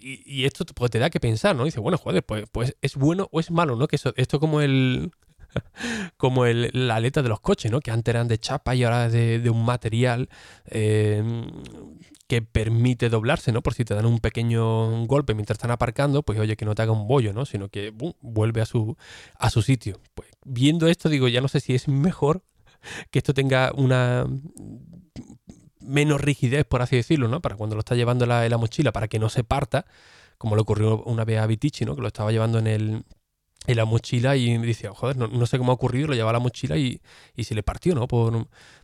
Y, 0.00 0.44
esto 0.44 0.64
pues, 0.66 0.90
te 0.90 0.98
da 0.98 1.10
que 1.10 1.20
pensar, 1.20 1.56
¿no? 1.56 1.64
dice, 1.64 1.80
bueno, 1.80 1.98
joder, 1.98 2.24
pues, 2.24 2.44
pues 2.50 2.76
es 2.80 2.96
bueno 2.96 3.28
o 3.32 3.40
es 3.40 3.50
malo, 3.50 3.76
¿no? 3.76 3.88
Que 3.88 3.98
esto 4.16 4.40
como 4.40 4.60
el, 4.60 5.10
como 6.16 6.46
el, 6.46 6.70
la 6.72 6.96
aleta 6.96 7.22
de 7.22 7.28
los 7.28 7.40
coches, 7.40 7.70
¿no? 7.70 7.80
Que 7.80 7.90
antes 7.90 8.12
eran 8.12 8.28
de 8.28 8.38
chapa 8.38 8.74
y 8.74 8.84
ahora 8.84 9.08
de, 9.08 9.38
de 9.38 9.50
un 9.50 9.64
material 9.64 10.28
eh, 10.66 11.22
que 12.26 12.42
permite 12.42 13.08
doblarse, 13.08 13.52
¿no? 13.52 13.62
Por 13.62 13.74
si 13.74 13.84
te 13.84 13.94
dan 13.94 14.06
un 14.06 14.20
pequeño 14.20 15.06
golpe 15.06 15.34
mientras 15.34 15.56
están 15.56 15.70
aparcando, 15.70 16.22
pues 16.22 16.38
oye, 16.38 16.56
que 16.56 16.66
no 16.66 16.74
te 16.74 16.82
haga 16.82 16.92
un 16.92 17.08
bollo, 17.08 17.32
¿no? 17.32 17.46
Sino 17.46 17.68
que 17.68 17.92
vuelve 18.20 18.60
a 18.60 18.66
su, 18.66 18.96
a 19.38 19.50
su 19.50 19.62
sitio. 19.62 19.98
Pues 20.14 20.28
viendo 20.44 20.86
esto, 20.88 21.08
digo, 21.08 21.28
ya 21.28 21.40
no 21.40 21.48
sé 21.48 21.60
si 21.60 21.74
es 21.74 21.88
mejor 21.88 22.42
que 23.10 23.18
esto 23.18 23.34
tenga 23.34 23.72
una 23.74 24.26
menos 25.88 26.20
rigidez, 26.20 26.64
por 26.64 26.82
así 26.82 26.96
decirlo, 26.96 27.28
¿no? 27.28 27.40
Para 27.40 27.56
cuando 27.56 27.74
lo 27.74 27.80
está 27.80 27.94
llevando 27.94 28.24
en 28.24 28.30
la, 28.30 28.48
la 28.48 28.58
mochila, 28.58 28.92
para 28.92 29.08
que 29.08 29.18
no 29.18 29.28
se 29.28 29.44
parta, 29.44 29.86
como 30.38 30.54
le 30.54 30.62
ocurrió 30.62 31.02
una 31.04 31.24
vez 31.24 31.40
a 31.40 31.46
Vitici, 31.46 31.84
¿no? 31.84 31.96
Que 31.96 32.02
lo 32.02 32.08
estaba 32.08 32.30
llevando 32.30 32.58
en 32.58 32.66
el, 32.66 33.04
en 33.66 33.76
la 33.76 33.84
mochila 33.84 34.36
y 34.36 34.58
me 34.58 34.66
dice, 34.66 34.88
joder, 34.88 35.16
no, 35.16 35.46
sé 35.46 35.58
cómo 35.58 35.72
ha 35.72 35.74
ocurrido, 35.74 36.08
lo 36.08 36.14
llevaba 36.14 36.30
a 36.30 36.34
la 36.34 36.38
mochila 36.38 36.76
y, 36.76 37.00
se 37.38 37.54
le 37.54 37.62
partió, 37.62 37.94
¿no? 37.94 38.06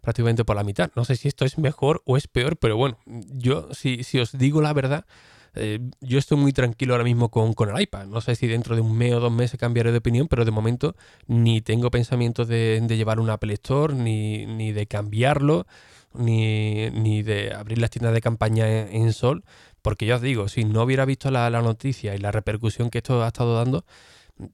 Prácticamente 0.02 0.44
por 0.44 0.56
la 0.56 0.64
mitad. 0.64 0.90
No 0.94 1.04
sé 1.04 1.16
si 1.16 1.28
esto 1.28 1.44
es 1.44 1.58
mejor 1.58 2.02
o 2.04 2.16
es 2.16 2.28
peor, 2.28 2.56
pero 2.56 2.76
bueno, 2.76 2.99
yo, 3.06 3.68
si, 3.73 4.04
si 4.04 4.18
os 4.18 4.37
digo 4.37 4.61
la 4.61 4.73
verdad, 4.73 5.06
eh, 5.54 5.78
yo 6.00 6.18
estoy 6.18 6.37
muy 6.37 6.52
tranquilo 6.52 6.94
ahora 6.94 7.04
mismo 7.04 7.30
con, 7.30 7.54
con, 7.54 7.75
el 7.75 7.80
iPad. 7.80 8.06
No 8.06 8.20
sé 8.20 8.34
si 8.34 8.46
dentro 8.46 8.75
de 8.75 8.82
un 8.82 8.96
mes 8.96 9.14
o 9.14 9.20
dos 9.20 9.32
meses 9.32 9.58
cambiaré 9.58 9.92
de 9.92 9.99
opinión, 9.99 10.28
pero 10.28 10.44
de 10.44 10.50
momento 10.50 10.96
ni 11.26 11.61
tengo 11.62 11.90
pensamientos 11.90 12.49
de, 12.49 12.84
llevar 12.88 13.20
un 13.20 13.30
Apple 13.30 13.54
Store, 13.54 13.94
ni, 13.94 14.44
ni 14.46 14.73
de 14.73 14.87
cambiarlo, 14.87 15.66
ni, 16.14 16.90
ni, 16.90 17.23
de 17.23 17.52
abrir 17.52 17.78
las 17.78 17.90
tiendas 17.90 18.14
de 18.14 18.21
campaña 18.21 18.68
en, 18.68 19.12
Sol, 19.12 19.44
porque 19.83 20.06
ya 20.06 20.16
os 20.16 20.23
digo, 20.23 20.49
si 20.49 20.64
no 20.64 20.83
hubiera 20.83 21.04
visto 21.04 21.30
la, 21.30 21.49
la 21.50 21.62
noticia 21.62 22.14
y 22.14 22.18
la 22.18 22.33
repercusión 22.33 22.90
que 22.90 22.99
esto 22.99 23.23
ha 23.23 23.28
estado 23.28 23.56
dando, 23.56 23.85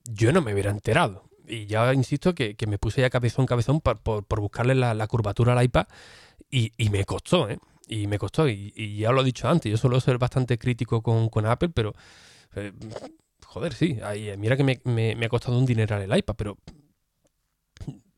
yo 0.05 0.33
no 0.33 0.43
me 0.43 0.53
hubiera 0.53 0.71
enterado. 0.71 1.31
Y 1.51 1.67
ya 1.67 1.93
insisto 1.93 2.35
que, 2.35 2.57
me 2.69 2.79
puse 2.79 3.01
ya 3.01 3.11
cabezón, 3.11 3.47
cabezón 3.47 3.81
por, 3.81 4.01
por, 4.01 4.41
buscarle 4.41 4.75
la, 4.75 5.07
curvatura 5.09 5.53
al 5.53 5.65
iPad 5.65 5.87
y, 6.51 6.73
me 6.91 7.05
costó, 7.05 7.49
¿eh? 7.49 7.59
Y 7.89 8.07
me 8.07 8.19
costó. 8.19 8.49
Y, 8.49 8.97
ya 8.97 9.11
lo 9.11 9.23
he 9.23 9.25
dicho 9.25 9.49
antes, 9.49 9.71
yo 9.71 9.77
suelo 9.77 10.01
ser 10.01 10.19
bastante 10.19 10.59
crítico 10.59 11.03
con, 11.03 11.47
Apple, 11.47 11.71
pero... 11.75 11.95
Eh, 12.55 12.73
joder, 13.47 13.75
sí, 13.75 13.99
mira 14.39 14.57
que 14.57 14.65
me, 14.65 15.25
ha 15.25 15.29
costado 15.29 15.59
un 15.59 15.67
dineral 15.67 16.03
el 16.03 16.17
iPad, 16.17 16.35
pero 16.37 16.59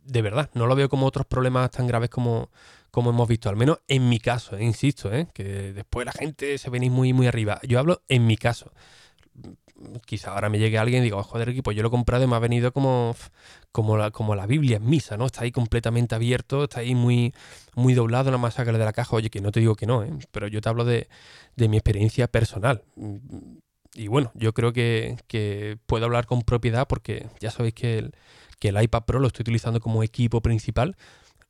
de 0.05 0.23
verdad, 0.23 0.51
no 0.55 0.67
lo 0.67 0.75
veo 0.75 0.89
como 0.89 1.07
otros 1.07 1.27
problemas 1.27 1.71
tan 1.71 1.87
graves 1.87 2.11
como, 2.11 2.51
como 2.91 3.11
hemos 3.11 3.29
visto, 3.29 3.49
al 3.49 3.57
menos 3.57 3.79
en 3.89 4.09
mi 4.09 4.19
caso, 4.19 4.57
eh, 4.57 4.65
insisto, 4.65 5.13
¿eh? 5.13 5.29
que 5.33 5.73
después 5.73 6.07
la 6.07 6.13
gente 6.13 6.59
se 6.59 6.71
venís 6.71 6.91
muy, 6.91 7.13
muy 7.13 7.27
arriba. 7.27 7.61
Yo 7.63 7.79
hablo 7.79 8.03
en 8.09 8.27
mi 8.27 8.37
caso 8.37 8.73
quizá 10.07 10.33
ahora 10.33 10.49
me 10.49 10.59
llegue 10.59 10.79
alguien 10.79 11.03
y 11.03 11.05
diga, 11.05 11.17
oh, 11.17 11.23
joder, 11.23 11.55
pues 11.63 11.77
yo 11.77 11.83
lo 11.83 11.89
he 11.89 11.91
comprado 11.91 12.25
y 12.25 12.27
me 12.27 12.37
ha 12.37 12.39
venido 12.39 12.73
como, 12.73 13.15
como, 13.71 13.97
la, 13.97 14.11
como 14.11 14.35
la 14.35 14.47
Biblia 14.47 14.77
en 14.77 14.89
misa, 14.89 15.17
¿no? 15.17 15.27
Está 15.27 15.43
ahí 15.43 15.53
completamente 15.53 16.15
abierto, 16.15 16.65
está 16.65 16.81
ahí 16.81 16.95
muy, 16.95 17.35
muy 17.75 17.95
doblado, 17.95 18.27
nada 18.27 18.39
más 18.39 18.55
sacarle 18.55 18.79
de 18.79 18.85
la 18.85 18.93
caja. 18.93 19.17
Oye, 19.17 19.31
que 19.31 19.41
no 19.41 19.53
te 19.53 19.61
digo 19.61 19.75
que 19.75 19.87
no, 19.87 20.03
¿eh? 20.05 20.13
pero 20.31 20.49
yo 20.49 20.61
te 20.61 20.69
hablo 20.69 20.85
de, 20.85 21.09
mi 21.57 21.77
experiencia 21.77 22.29
personal. 22.29 22.83
Y 23.95 24.09
bueno, 24.09 24.33
yo 24.35 24.53
creo 24.55 24.73
que, 24.73 25.79
puedo 25.87 26.05
hablar 26.05 26.27
con 26.27 26.43
propiedad 26.43 26.87
porque 26.87 27.29
ya 27.41 27.51
sabéis 27.51 27.75
que 27.75 27.99
el, 27.99 28.15
que 28.63 28.69
el 28.69 28.81
iPad 28.81 29.03
Pro 29.03 29.19
lo 29.19 29.27
estoy 29.27 29.43
utilizando 29.43 29.81
como 29.81 30.05
equipo 30.05 30.41
principal. 30.41 30.97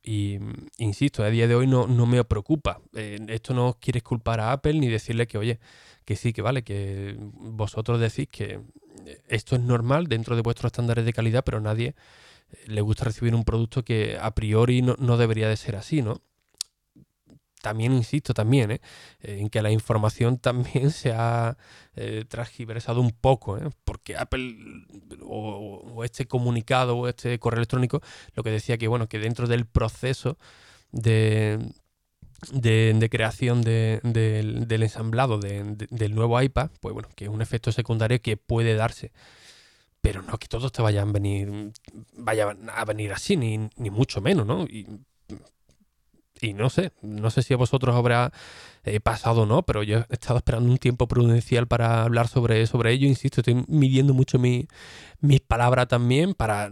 Y 0.01 0.39
insisto, 0.79 1.23
a 1.23 1.29
día 1.29 1.47
de 1.47 1.53
hoy 1.53 1.67
no, 1.67 1.85
no 1.85 2.07
me 2.07 2.23
preocupa. 2.23 2.81
Eh, 2.95 3.19
esto 3.27 3.53
no 3.53 3.77
quiere 3.79 4.01
culpar 4.01 4.39
a 4.39 4.51
Apple 4.51 4.73
ni 4.73 4.87
decirle 4.87 5.27
que, 5.27 5.37
oye, 5.37 5.59
que 6.05 6.15
sí, 6.15 6.33
que 6.33 6.41
vale, 6.41 6.63
que 6.63 7.15
vosotros 7.19 7.99
decís 7.99 8.27
que 8.31 8.61
esto 9.27 9.55
es 9.55 9.61
normal 9.61 10.07
dentro 10.07 10.35
de 10.35 10.41
vuestros 10.41 10.71
estándares 10.71 11.05
de 11.05 11.13
calidad, 11.13 11.43
pero 11.43 11.59
a 11.59 11.61
nadie 11.61 11.93
le 12.65 12.81
gusta 12.81 13.05
recibir 13.05 13.35
un 13.35 13.43
producto 13.43 13.83
que 13.83 14.17
a 14.19 14.33
priori 14.33 14.81
no, 14.81 15.17
debería 15.17 15.47
de 15.47 15.55
ser 15.55 15.75
así, 15.75 16.01
¿no? 16.01 16.19
También 17.63 17.93
insisto 17.93 18.33
también 18.33 18.71
¿eh? 18.71 18.81
en 19.21 19.49
que 19.49 19.61
la 19.61 19.71
información 19.71 20.37
también 20.37 20.91
se 20.91 21.13
ha 21.13 21.55
eh, 21.95 22.25
transgiversado 22.27 22.99
un 22.99 23.11
poco, 23.11 23.57
¿eh? 23.57 23.69
porque 23.85 24.17
Apple 24.17 24.57
o, 25.21 26.03
este 26.03 26.27
comunicado 26.27 26.97
o 26.97 27.07
este 27.07 27.39
correo 27.39 27.59
electrónico 27.59 28.01
lo 28.35 28.43
que 28.43 28.51
decía 28.51 28.77
que 28.77 28.89
bueno 28.89 29.07
que 29.07 29.17
dentro 29.17 29.47
del 29.47 29.65
proceso 29.65 30.37
de, 30.91 31.57
de, 32.51 33.09
creación 33.09 33.61
del 33.61 34.83
ensamblado 34.83 35.39
del 35.39 36.15
nuevo 36.15 36.41
iPad, 36.41 36.69
pues 36.81 36.93
bueno, 36.93 37.07
que 37.15 37.25
es 37.25 37.29
un 37.29 37.41
efecto 37.41 37.71
secundario 37.71 38.21
que 38.21 38.35
puede 38.35 38.75
darse. 38.75 39.13
Pero 40.01 40.21
no 40.21 40.37
que 40.37 40.49
todos 40.49 40.69
te 40.73 40.81
vayan 40.81 41.07
a 41.07 41.11
venir, 41.13 41.71
a 42.75 42.85
venir 42.85 43.13
así, 43.13 43.37
ni, 43.37 43.69
mucho 43.89 44.19
menos, 44.19 44.45
¿no? 44.45 44.67
No 46.51 46.69
sé, 46.69 46.91
no 47.01 47.29
sé 47.29 47.43
si 47.43 47.53
a 47.53 47.57
vosotros 47.57 47.95
habrá 47.95 48.33
eh, 48.83 48.99
pasado 48.99 49.43
o 49.43 49.45
no, 49.45 49.63
pero 49.63 49.83
yo 49.83 49.99
he 49.99 50.13
estado 50.13 50.37
esperando 50.37 50.69
un 50.69 50.77
tiempo 50.77 51.07
prudencial 51.07 51.67
para 51.67 52.03
hablar 52.03 52.27
sobre, 52.27 52.67
sobre 52.67 52.91
ello. 52.91 53.07
Insisto, 53.07 53.39
estoy 53.39 53.63
midiendo 53.69 54.13
mucho 54.13 54.39
mi, 54.39 54.67
mis 55.21 55.39
palabras 55.39 55.87
también 55.87 56.33
para 56.33 56.69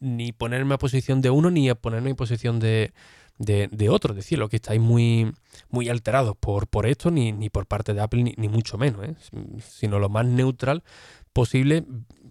ni 0.00 0.32
ponerme 0.32 0.74
a 0.74 0.78
posición 0.78 1.22
de 1.22 1.30
uno 1.30 1.50
ni 1.50 1.70
a 1.70 1.74
ponerme 1.74 2.10
en 2.10 2.16
posición 2.16 2.60
de, 2.60 2.92
de, 3.38 3.68
de 3.70 3.88
otro. 3.88 4.12
Es 4.12 4.16
decir, 4.16 4.38
lo 4.38 4.48
que 4.48 4.56
estáis 4.56 4.80
muy, 4.80 5.32
muy 5.70 5.88
alterados 5.88 6.36
por, 6.36 6.68
por 6.68 6.86
esto, 6.86 7.10
ni, 7.10 7.32
ni 7.32 7.50
por 7.50 7.66
parte 7.66 7.94
de 7.94 8.00
Apple, 8.00 8.34
ni, 8.36 8.48
mucho 8.48 8.76
menos, 8.78 9.04
¿eh? 9.04 9.16
sino 9.60 9.98
lo 9.98 10.08
más 10.08 10.26
neutral 10.26 10.82
posible 11.32 11.84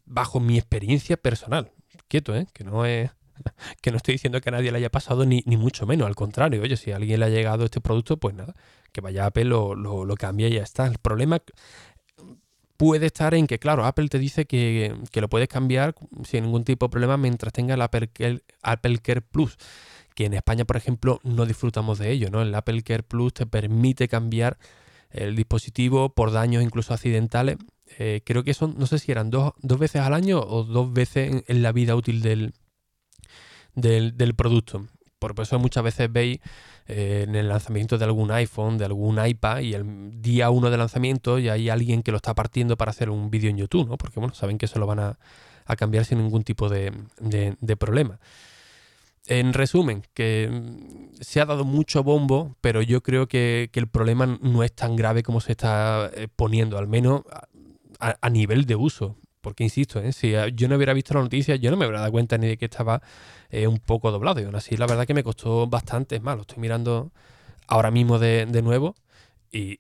bajo 0.06 0.40
mi 0.40 0.58
experiencia 0.58 1.18
personal. 1.18 1.72
Quieto, 2.08 2.36
¿eh? 2.36 2.48
que 2.54 2.64
no 2.64 2.86
es 2.86 3.12
que 3.82 3.91
no 3.91 3.98
estoy 3.98 4.13
diciendo 4.13 4.41
que 4.41 4.50
a 4.50 4.53
nadie 4.53 4.72
le 4.72 4.77
haya 4.77 4.89
pasado 4.89 5.25
ni, 5.25 5.44
ni, 5.46 5.58
mucho 5.58 5.86
menos, 5.86 6.08
al 6.08 6.15
contrario, 6.15 6.62
oye, 6.62 6.77
si 6.77 6.91
a 6.91 6.98
alguien 6.98 7.20
le 7.20 7.25
ha 7.25 7.29
llegado 7.29 7.65
este 7.65 7.82
producto, 7.82 8.17
pues 8.17 8.36
nada, 8.36 8.56
que 8.91 9.01
vaya 9.01 9.24
a 9.24 9.27
Apple, 9.27 9.46
lo, 9.46 9.75
lo, 9.75 10.15
cambie 10.15 10.50
y 10.50 10.53
ya 10.53 10.63
está. 10.63 10.88
El 10.88 10.98
problema 10.98 11.41
puede 12.77 13.08
estar 13.08 13.34
en 13.34 13.48
que, 13.48 13.60
claro, 13.60 13.86
Apple 13.86 14.08
te 14.08 14.20
dice 14.20 14.46
que, 14.46 14.96
que, 15.12 15.22
lo 15.22 15.29
puedes 15.29 15.48
cambiar 15.48 15.96
sin 16.24 16.44
ningún 16.44 16.63
tipo 16.63 16.86
de 16.86 16.89
problema 16.89 17.17
mientras 17.17 17.53
tenga 17.53 17.74
el 17.74 17.82
Apple 17.82 18.10
Care, 18.10 18.41
Apple 18.62 19.00
Care 19.00 19.22
Plus, 19.22 19.58
que 20.15 20.25
en 20.25 20.34
España, 20.34 20.65
por 20.65 20.77
ejemplo, 20.77 21.20
no 21.24 21.46
disfrutamos 21.46 22.00
de 22.00 22.12
ello, 22.12 22.29
¿no? 22.29 22.41
El 22.41 22.53
Apple 22.56 22.82
Care 22.84 23.03
Plus 23.03 23.34
te 23.34 23.46
permite 23.46 24.08
cambiar 24.08 24.58
el 25.12 25.36
dispositivo 25.36 26.13
por 26.13 26.32
daños 26.32 26.63
incluso 26.63 26.94
accidentales. 26.94 27.58
Eh, 28.00 28.22
creo 28.25 28.44
que 28.44 28.53
son, 28.53 28.75
no 28.77 28.86
sé 28.86 29.00
si 29.00 29.12
eran 29.12 29.29
dos, 29.29 29.53
dos, 29.62 29.79
veces 29.79 30.01
al 30.01 30.13
año 30.13 30.39
o 30.39 30.63
dos 30.63 30.91
veces 30.91 31.44
en 31.48 31.62
la 31.62 31.72
vida 31.72 31.96
útil 31.96 32.22
del, 32.22 32.53
del, 33.77 34.17
del 34.17 34.36
producto. 34.36 34.88
Por 35.19 35.34
eso 35.39 35.57
muchas 35.57 35.84
veces 35.84 36.12
veis 36.12 36.39
eh, 36.88 37.25
en 37.27 37.36
el 37.36 37.48
lanzamiento 37.48 37.98
de 37.98 38.05
algún 38.05 38.31
iPhone, 38.31 38.77
de 38.77 38.86
algún 38.86 39.25
iPad, 39.25 39.60
y 39.60 39.74
el 39.74 40.22
día 40.22 40.50
uno 40.50 40.69
de 40.69 40.77
lanzamiento 40.77 41.39
ya 41.39 41.53
hay 41.53 41.69
alguien 41.69 42.03
que 42.03 42.12
lo 42.12 42.17
está 42.17 42.36
partiendo 42.36 42.77
para 42.77 42.91
hacer 42.91 43.10
un 43.10 43.31
vídeo 43.31 43.50
en 43.50 43.57
YouTube, 43.57 43.88
¿no? 43.88 43.98
Porque 43.98 44.19
bueno, 44.19 44.36
saben 44.36 44.57
que 44.57 44.65
eso 44.65 44.79
lo 44.79 44.86
van 44.86 45.00
a, 45.00 45.19
a 45.65 45.75
cambiar 45.75 46.05
sin 46.05 46.19
ningún 46.19 46.43
tipo 46.43 46.69
de, 46.69 46.91
de, 47.19 47.77
problema. 47.77 48.19
En 49.25 49.53
resumen, 49.53 50.03
que 50.13 50.50
mm, 50.51 51.15
se 51.19 51.41
ha 51.41 51.46
dado 51.46 51.65
mucho 51.65 52.03
bombo, 52.03 52.55
pero 52.62 52.81
yo 52.81 53.01
creo 53.01 53.27
que, 53.27 53.69
que 53.72 53.79
el 53.79 53.88
problema 53.88 54.25
no 54.41 54.63
es 54.63 54.74
tan 54.74 54.96
grave 54.96 55.24
como 55.24 55.41
se 55.41 55.53
está 55.53 56.12
eh, 56.13 56.27
poniendo, 56.34 56.77
al 56.77 56.88
menos 56.88 57.24
a 58.00 58.29
nivel 58.29 58.65
de 58.65 58.75
uso. 58.75 59.15
Porque 59.48 59.63
insisto, 59.63 60.01
¿eh? 60.01 60.12
si 60.12 60.34
yo 60.56 60.68
no 60.68 60.75
hubiera 60.75 60.92
visto 60.92 61.13
la 61.13 61.22
noticia, 61.22 61.56
yo 61.56 61.72
no 61.72 61.77
me 61.77 61.86
hubiera 61.86 62.01
dado 62.01 62.12
cuenta 62.12 62.38
ni 62.38 62.48
de 62.48 62.58
que 62.58 62.66
estaba 62.66 63.01
eh, 63.50 63.66
un 63.66 63.80
poco 63.80 64.12
doblado. 64.12 64.42
Y 64.42 64.44
aún 64.44 64.58
así, 64.58 64.75
la 64.75 64.88
verdad 64.88 65.08
que 65.08 65.13
me 65.13 65.24
costó 65.24 65.68
bastante. 65.68 66.18
Es 66.18 66.22
más, 66.22 66.36
lo 66.36 66.42
estoy 66.42 66.60
mirando 66.60 67.13
ahora 67.66 67.89
mismo 67.89 68.20
de, 68.20 68.46
nuevo 68.62 68.96
y, 69.54 69.77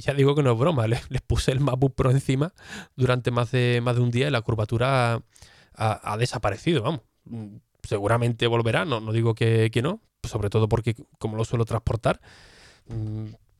ya 0.00 0.12
digo 0.14 0.34
que 0.34 0.42
no 0.42 0.54
es 0.54 0.58
broma. 0.58 0.88
Les, 0.88 1.06
puse 1.24 1.52
el 1.52 1.60
MacBook 1.60 1.94
Pro 1.94 2.10
encima 2.10 2.52
durante 2.96 3.30
más 3.30 3.52
de, 3.52 3.80
más 3.80 3.94
de 3.94 4.02
un 4.02 4.10
día 4.10 4.26
y 4.26 4.32
la 4.32 4.42
curvatura 4.42 5.22
ha, 5.76 6.12
ha, 6.12 6.16
desaparecido. 6.16 6.82
Vamos, 6.82 7.02
seguramente 7.84 8.48
volverá, 8.48 8.84
no, 8.84 8.98
no 8.98 9.12
digo 9.12 9.36
que, 9.36 9.70
que 9.70 9.82
no, 9.82 10.00
sobre 10.24 10.50
todo 10.50 10.68
porque 10.68 10.96
como 11.20 11.36
lo 11.36 11.44
suelo 11.44 11.64
transportar. 11.64 12.20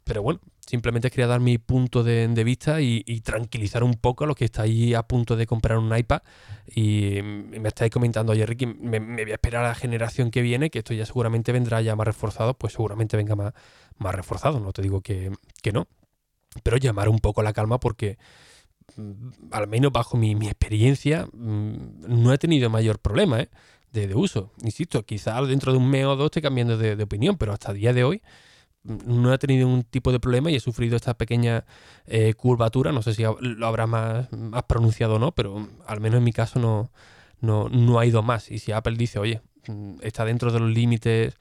Mm, 0.03 0.05
pero 0.05 0.23
bueno, 0.23 0.41
simplemente 0.67 1.11
quería 1.11 1.27
dar 1.27 1.41
mi 1.41 1.59
punto 1.59 2.03
de, 2.03 2.27
vista 2.45 2.81
y, 2.81 3.03
tranquilizar 3.21 3.85
un 3.85 3.95
poco 3.95 4.25
a 4.25 4.27
los 4.27 4.37
que 4.37 4.45
estáis 4.45 4.95
a 4.95 5.07
punto 5.07 5.37
de 5.37 5.47
comprar 5.47 5.79
un 5.79 5.97
iPad 5.97 6.23
y, 6.75 7.19
y 7.19 7.23
me 7.23 7.69
estáis 7.69 7.91
comentando, 7.91 8.33
oye 8.33 8.47
Ricky, 8.47 8.67
me, 8.67 8.99
voy 9.01 9.31
a 9.31 9.35
esperar 9.35 9.65
a 9.65 9.69
la 9.69 9.75
generación 9.75 10.31
que 10.31 10.43
viene, 10.43 10.71
que 10.71 10.81
esto 10.81 10.95
ya 10.95 11.07
seguramente 11.07 11.53
vendrá 11.53 11.81
ya 11.83 11.97
más 11.97 12.07
reforzado, 12.07 12.55
pues 12.55 12.73
seguramente 12.75 13.17
venga 13.17 13.37
más, 13.37 13.55
más 13.99 14.15
reforzado, 14.15 14.61
no 14.61 14.73
te 14.73 14.83
digo 14.83 15.01
que, 15.01 15.33
que 15.63 15.73
no, 15.73 15.89
pero 16.63 16.77
llamar 16.77 17.09
un 17.09 17.19
poco 17.19 17.43
la 17.43 17.53
calma 17.53 17.79
porque 17.79 18.19
mm, 18.97 19.53
al 19.53 19.69
menos 19.69 19.93
bajo 19.93 20.17
mi, 20.17 20.33
experiencia 20.33 21.27
mm, 21.33 22.23
no 22.23 22.33
he 22.33 22.39
tenido 22.39 22.71
mayor 22.71 22.99
problema 22.99 23.41
¿eh? 23.41 23.51
de, 23.93 24.07
de, 24.09 24.15
uso. 24.15 24.53
Insisto, 24.63 25.05
quizás 25.05 25.47
dentro 25.49 25.73
de 25.73 25.79
un 25.79 25.89
mes 25.91 26.07
o 26.07 26.17
dos 26.17 26.27
esté 26.27 26.43
cambiando 26.43 26.77
de, 26.79 26.97
de 26.97 27.05
opinión, 27.05 27.37
pero 27.37 27.53
hasta 27.53 27.73
el 27.73 27.79
día 27.79 27.93
de 27.93 28.05
hoy 28.05 28.23
no 28.85 29.33
he 29.33 29.39
tenido 29.39 29.67
ningún 29.67 29.85
tipo 29.85 30.13
de 30.13 30.21
problema 30.21 30.51
y 30.51 30.57
he 30.57 30.61
sufrido 30.61 30.97
esta 30.97 31.15
pequeña 31.15 31.65
eh, 32.07 32.35
curvatura. 32.35 32.93
No 32.93 33.03
sé 33.03 33.15
si 33.15 33.23
lo 33.23 33.67
habrá 33.67 33.87
más, 33.87 34.31
más, 34.33 34.65
pronunciado 34.65 35.17
o 35.17 35.19
no, 35.19 35.33
pero 35.33 35.69
al 35.87 36.01
menos 36.01 36.19
en 36.19 36.25
mi 36.25 36.33
caso 36.33 36.59
no, 36.59 36.91
no, 37.41 37.69
no, 37.69 37.99
ha 37.99 38.07
ido 38.07 38.23
más. 38.23 38.51
Y 38.51 38.59
si 38.59 38.73
Apple 38.73 38.97
dice, 38.97 39.19
oye, 39.19 39.41
mm, 39.69 39.97
está 40.03 40.25
dentro 40.25 40.53
de 40.53 40.61
los 40.61 40.71
límites 40.71 41.37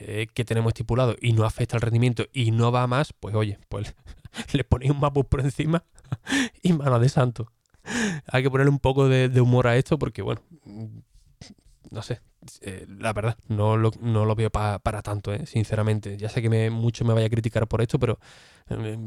eh, 0.00 0.26
que 0.32 0.44
tenemos 0.44 0.70
estipulados 0.70 1.16
y 1.20 1.32
no 1.32 1.44
afecta 1.44 1.76
el 1.76 1.82
rendimiento 1.82 2.26
y 2.32 2.50
no 2.50 2.70
va 2.70 2.86
más, 2.86 3.12
pues 3.12 3.34
oye, 3.34 3.58
pues 3.68 3.94
le 4.52 4.64
ponéis 4.64 4.92
un 4.92 5.00
MacBook 5.00 5.28
por 5.28 5.40
encima 5.40 5.84
y 6.62 6.72
mano 6.72 6.98
de 7.00 7.08
santo. 7.08 7.52
Hay 8.26 8.42
que 8.42 8.50
ponerle 8.50 8.70
un 8.70 8.80
poco 8.80 9.08
de 9.08 9.40
humor 9.40 9.68
a 9.68 9.76
esto 9.76 9.96
porque, 9.96 10.20
bueno, 10.20 10.42
no 11.90 12.02
sé, 12.02 12.20
eh, 12.62 12.86
la 12.88 13.12
verdad, 13.12 13.36
no 13.48 13.76
lo, 13.76 13.90
no 14.00 14.24
lo 14.24 14.34
veo 14.34 14.50
pa, 14.50 14.78
para 14.78 15.02
tanto, 15.02 15.32
eh, 15.32 15.46
sinceramente. 15.46 16.16
Ya 16.16 16.28
sé 16.28 16.42
que 16.42 16.70
mucho 16.70 17.04
me 17.04 17.14
vaya 17.14 17.26
a 17.26 17.30
criticar 17.30 17.66
por 17.68 17.80
esto, 17.82 17.98
pero 17.98 18.18
eh, 18.70 18.98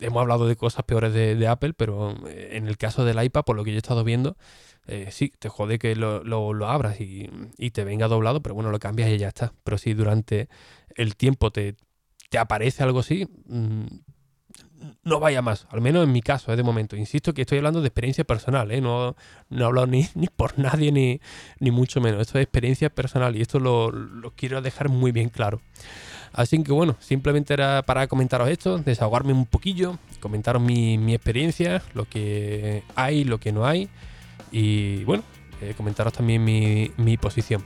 hemos 0.00 0.20
hablado 0.20 0.46
de 0.46 0.56
cosas 0.56 0.84
peores 0.84 1.12
de, 1.12 1.46
Apple, 1.46 1.74
pero 1.74 2.14
eh, 2.28 2.50
en 2.52 2.66
el 2.66 2.76
caso 2.76 3.04
del 3.04 3.22
iPad, 3.22 3.44
por 3.44 3.56
lo 3.56 3.64
que 3.64 3.70
yo 3.70 3.76
he 3.76 3.78
estado 3.78 4.04
viendo, 4.04 4.36
sí, 5.10 5.32
te 5.38 5.48
jode 5.48 5.78
que 5.78 5.94
lo, 5.94 6.24
lo, 6.24 6.52
lo 6.52 6.68
abras 6.68 7.00
y, 7.00 7.30
y, 7.56 7.70
te 7.70 7.84
venga 7.84 8.08
doblado, 8.08 8.42
pero 8.42 8.54
bueno, 8.54 8.70
lo 8.70 8.80
cambias 8.80 9.10
y 9.10 9.18
ya 9.18 9.28
está. 9.28 9.52
Pero 9.62 9.78
si 9.78 9.94
durante 9.94 10.48
el 10.96 11.16
tiempo 11.16 11.52
te, 11.52 11.76
te 12.30 12.38
aparece 12.38 12.82
algo 12.82 13.00
así, 13.00 13.28
mmm, 13.46 13.86
no 15.04 15.20
vaya 15.20 15.42
más, 15.42 15.66
al 15.70 15.80
menos 15.80 16.04
en 16.04 16.12
mi 16.12 16.22
caso, 16.22 16.52
¿eh? 16.52 16.56
de 16.56 16.62
momento. 16.62 16.96
Insisto 16.96 17.34
que 17.34 17.42
estoy 17.42 17.58
hablando 17.58 17.80
de 17.80 17.88
experiencia 17.88 18.24
personal, 18.24 18.70
¿eh? 18.70 18.80
no, 18.80 19.16
no 19.50 19.62
he 19.62 19.66
hablado 19.66 19.86
ni, 19.86 20.06
por 20.34 20.58
nadie 20.58 20.92
ni, 20.92 21.20
ni, 21.60 21.70
mucho 21.70 22.00
menos. 22.00 22.20
Esto 22.20 22.38
es 22.38 22.44
experiencia 22.44 22.90
personal 22.90 23.36
y 23.36 23.42
esto 23.42 23.58
lo, 23.58 23.90
lo, 23.90 24.30
quiero 24.32 24.60
dejar 24.62 24.88
muy 24.88 25.12
bien 25.12 25.28
claro. 25.28 25.60
Así 26.32 26.62
que 26.62 26.72
bueno, 26.72 26.96
simplemente 26.98 27.52
era 27.52 27.82
para 27.82 28.06
comentaros 28.06 28.48
esto, 28.48 28.78
desahogarme 28.78 29.34
un 29.34 29.44
poquillo, 29.44 29.98
comentaros 30.20 30.62
mi, 30.62 30.96
mi 30.96 31.14
experiencia, 31.14 31.82
lo 31.92 32.06
que 32.06 32.82
hay, 32.94 33.24
lo 33.24 33.38
que 33.38 33.52
no 33.52 33.66
hay 33.66 33.90
y 34.50 35.04
bueno, 35.04 35.24
eh, 35.60 35.74
comentaros 35.76 36.14
también 36.14 36.42
mi, 36.42 36.90
mi 36.96 37.16
posición. 37.16 37.62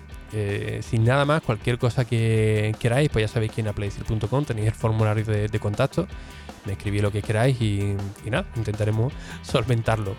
Sin 0.82 1.04
nada 1.04 1.24
más, 1.24 1.40
cualquier 1.40 1.78
cosa 1.78 2.04
que 2.04 2.74
queráis, 2.78 3.08
pues 3.08 3.22
ya 3.22 3.28
sabéis 3.32 3.52
que 3.52 3.62
en 3.62 3.68
aplaycir.com 3.68 4.44
tenéis 4.44 4.66
el 4.66 4.74
formulario 4.74 5.24
de, 5.24 5.48
de 5.48 5.58
contacto 5.58 6.06
me 6.66 6.72
escribí 6.72 7.00
lo 7.00 7.10
que 7.10 7.22
queráis 7.22 7.60
y, 7.60 7.96
nada, 8.30 8.46
intentaremos 8.56 9.12
solventarlo. 9.42 10.16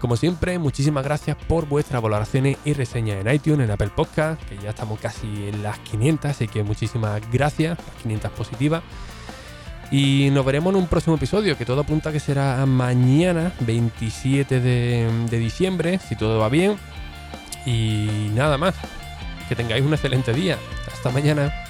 Como 0.00 0.16
siempre, 0.16 0.58
muchísimas 0.58 1.02
gracias 1.04 1.36
por 1.48 1.66
vuestras 1.66 2.02
valoraciones 2.02 2.58
y 2.64 2.74
reseñas 2.74 3.24
en 3.24 3.32
iTunes, 3.32 3.64
en 3.64 3.70
Apple 3.70 3.90
Podcast, 3.96 4.40
que 4.44 4.58
ya 4.58 4.70
estamos 4.70 5.00
casi 5.00 5.48
en 5.48 5.62
las 5.62 5.78
500, 5.78 6.30
así 6.30 6.48
que 6.48 6.62
muchísimas 6.62 7.20
gracias, 7.32 7.78
las 7.78 8.02
500 8.02 8.30
positivas. 8.32 8.82
Y 9.90 10.30
nos 10.32 10.44
veremos 10.44 10.74
en 10.74 10.80
un 10.80 10.86
próximo 10.88 11.16
episodio, 11.16 11.56
que 11.56 11.64
todo 11.64 11.80
apunta 11.80 12.12
que 12.12 12.20
será 12.20 12.66
mañana, 12.66 13.52
27 13.60 14.60
de, 14.60 15.08
de 15.30 15.38
diciembre, 15.38 15.98
si 15.98 16.16
todo 16.16 16.38
va 16.38 16.48
bien. 16.48 16.76
Y 17.64 18.30
nada 18.34 18.58
más, 18.58 18.74
que 19.48 19.56
tengáis 19.56 19.84
un 19.84 19.94
excelente 19.94 20.32
día. 20.32 20.58
Hasta 20.92 21.10
mañana. 21.10 21.65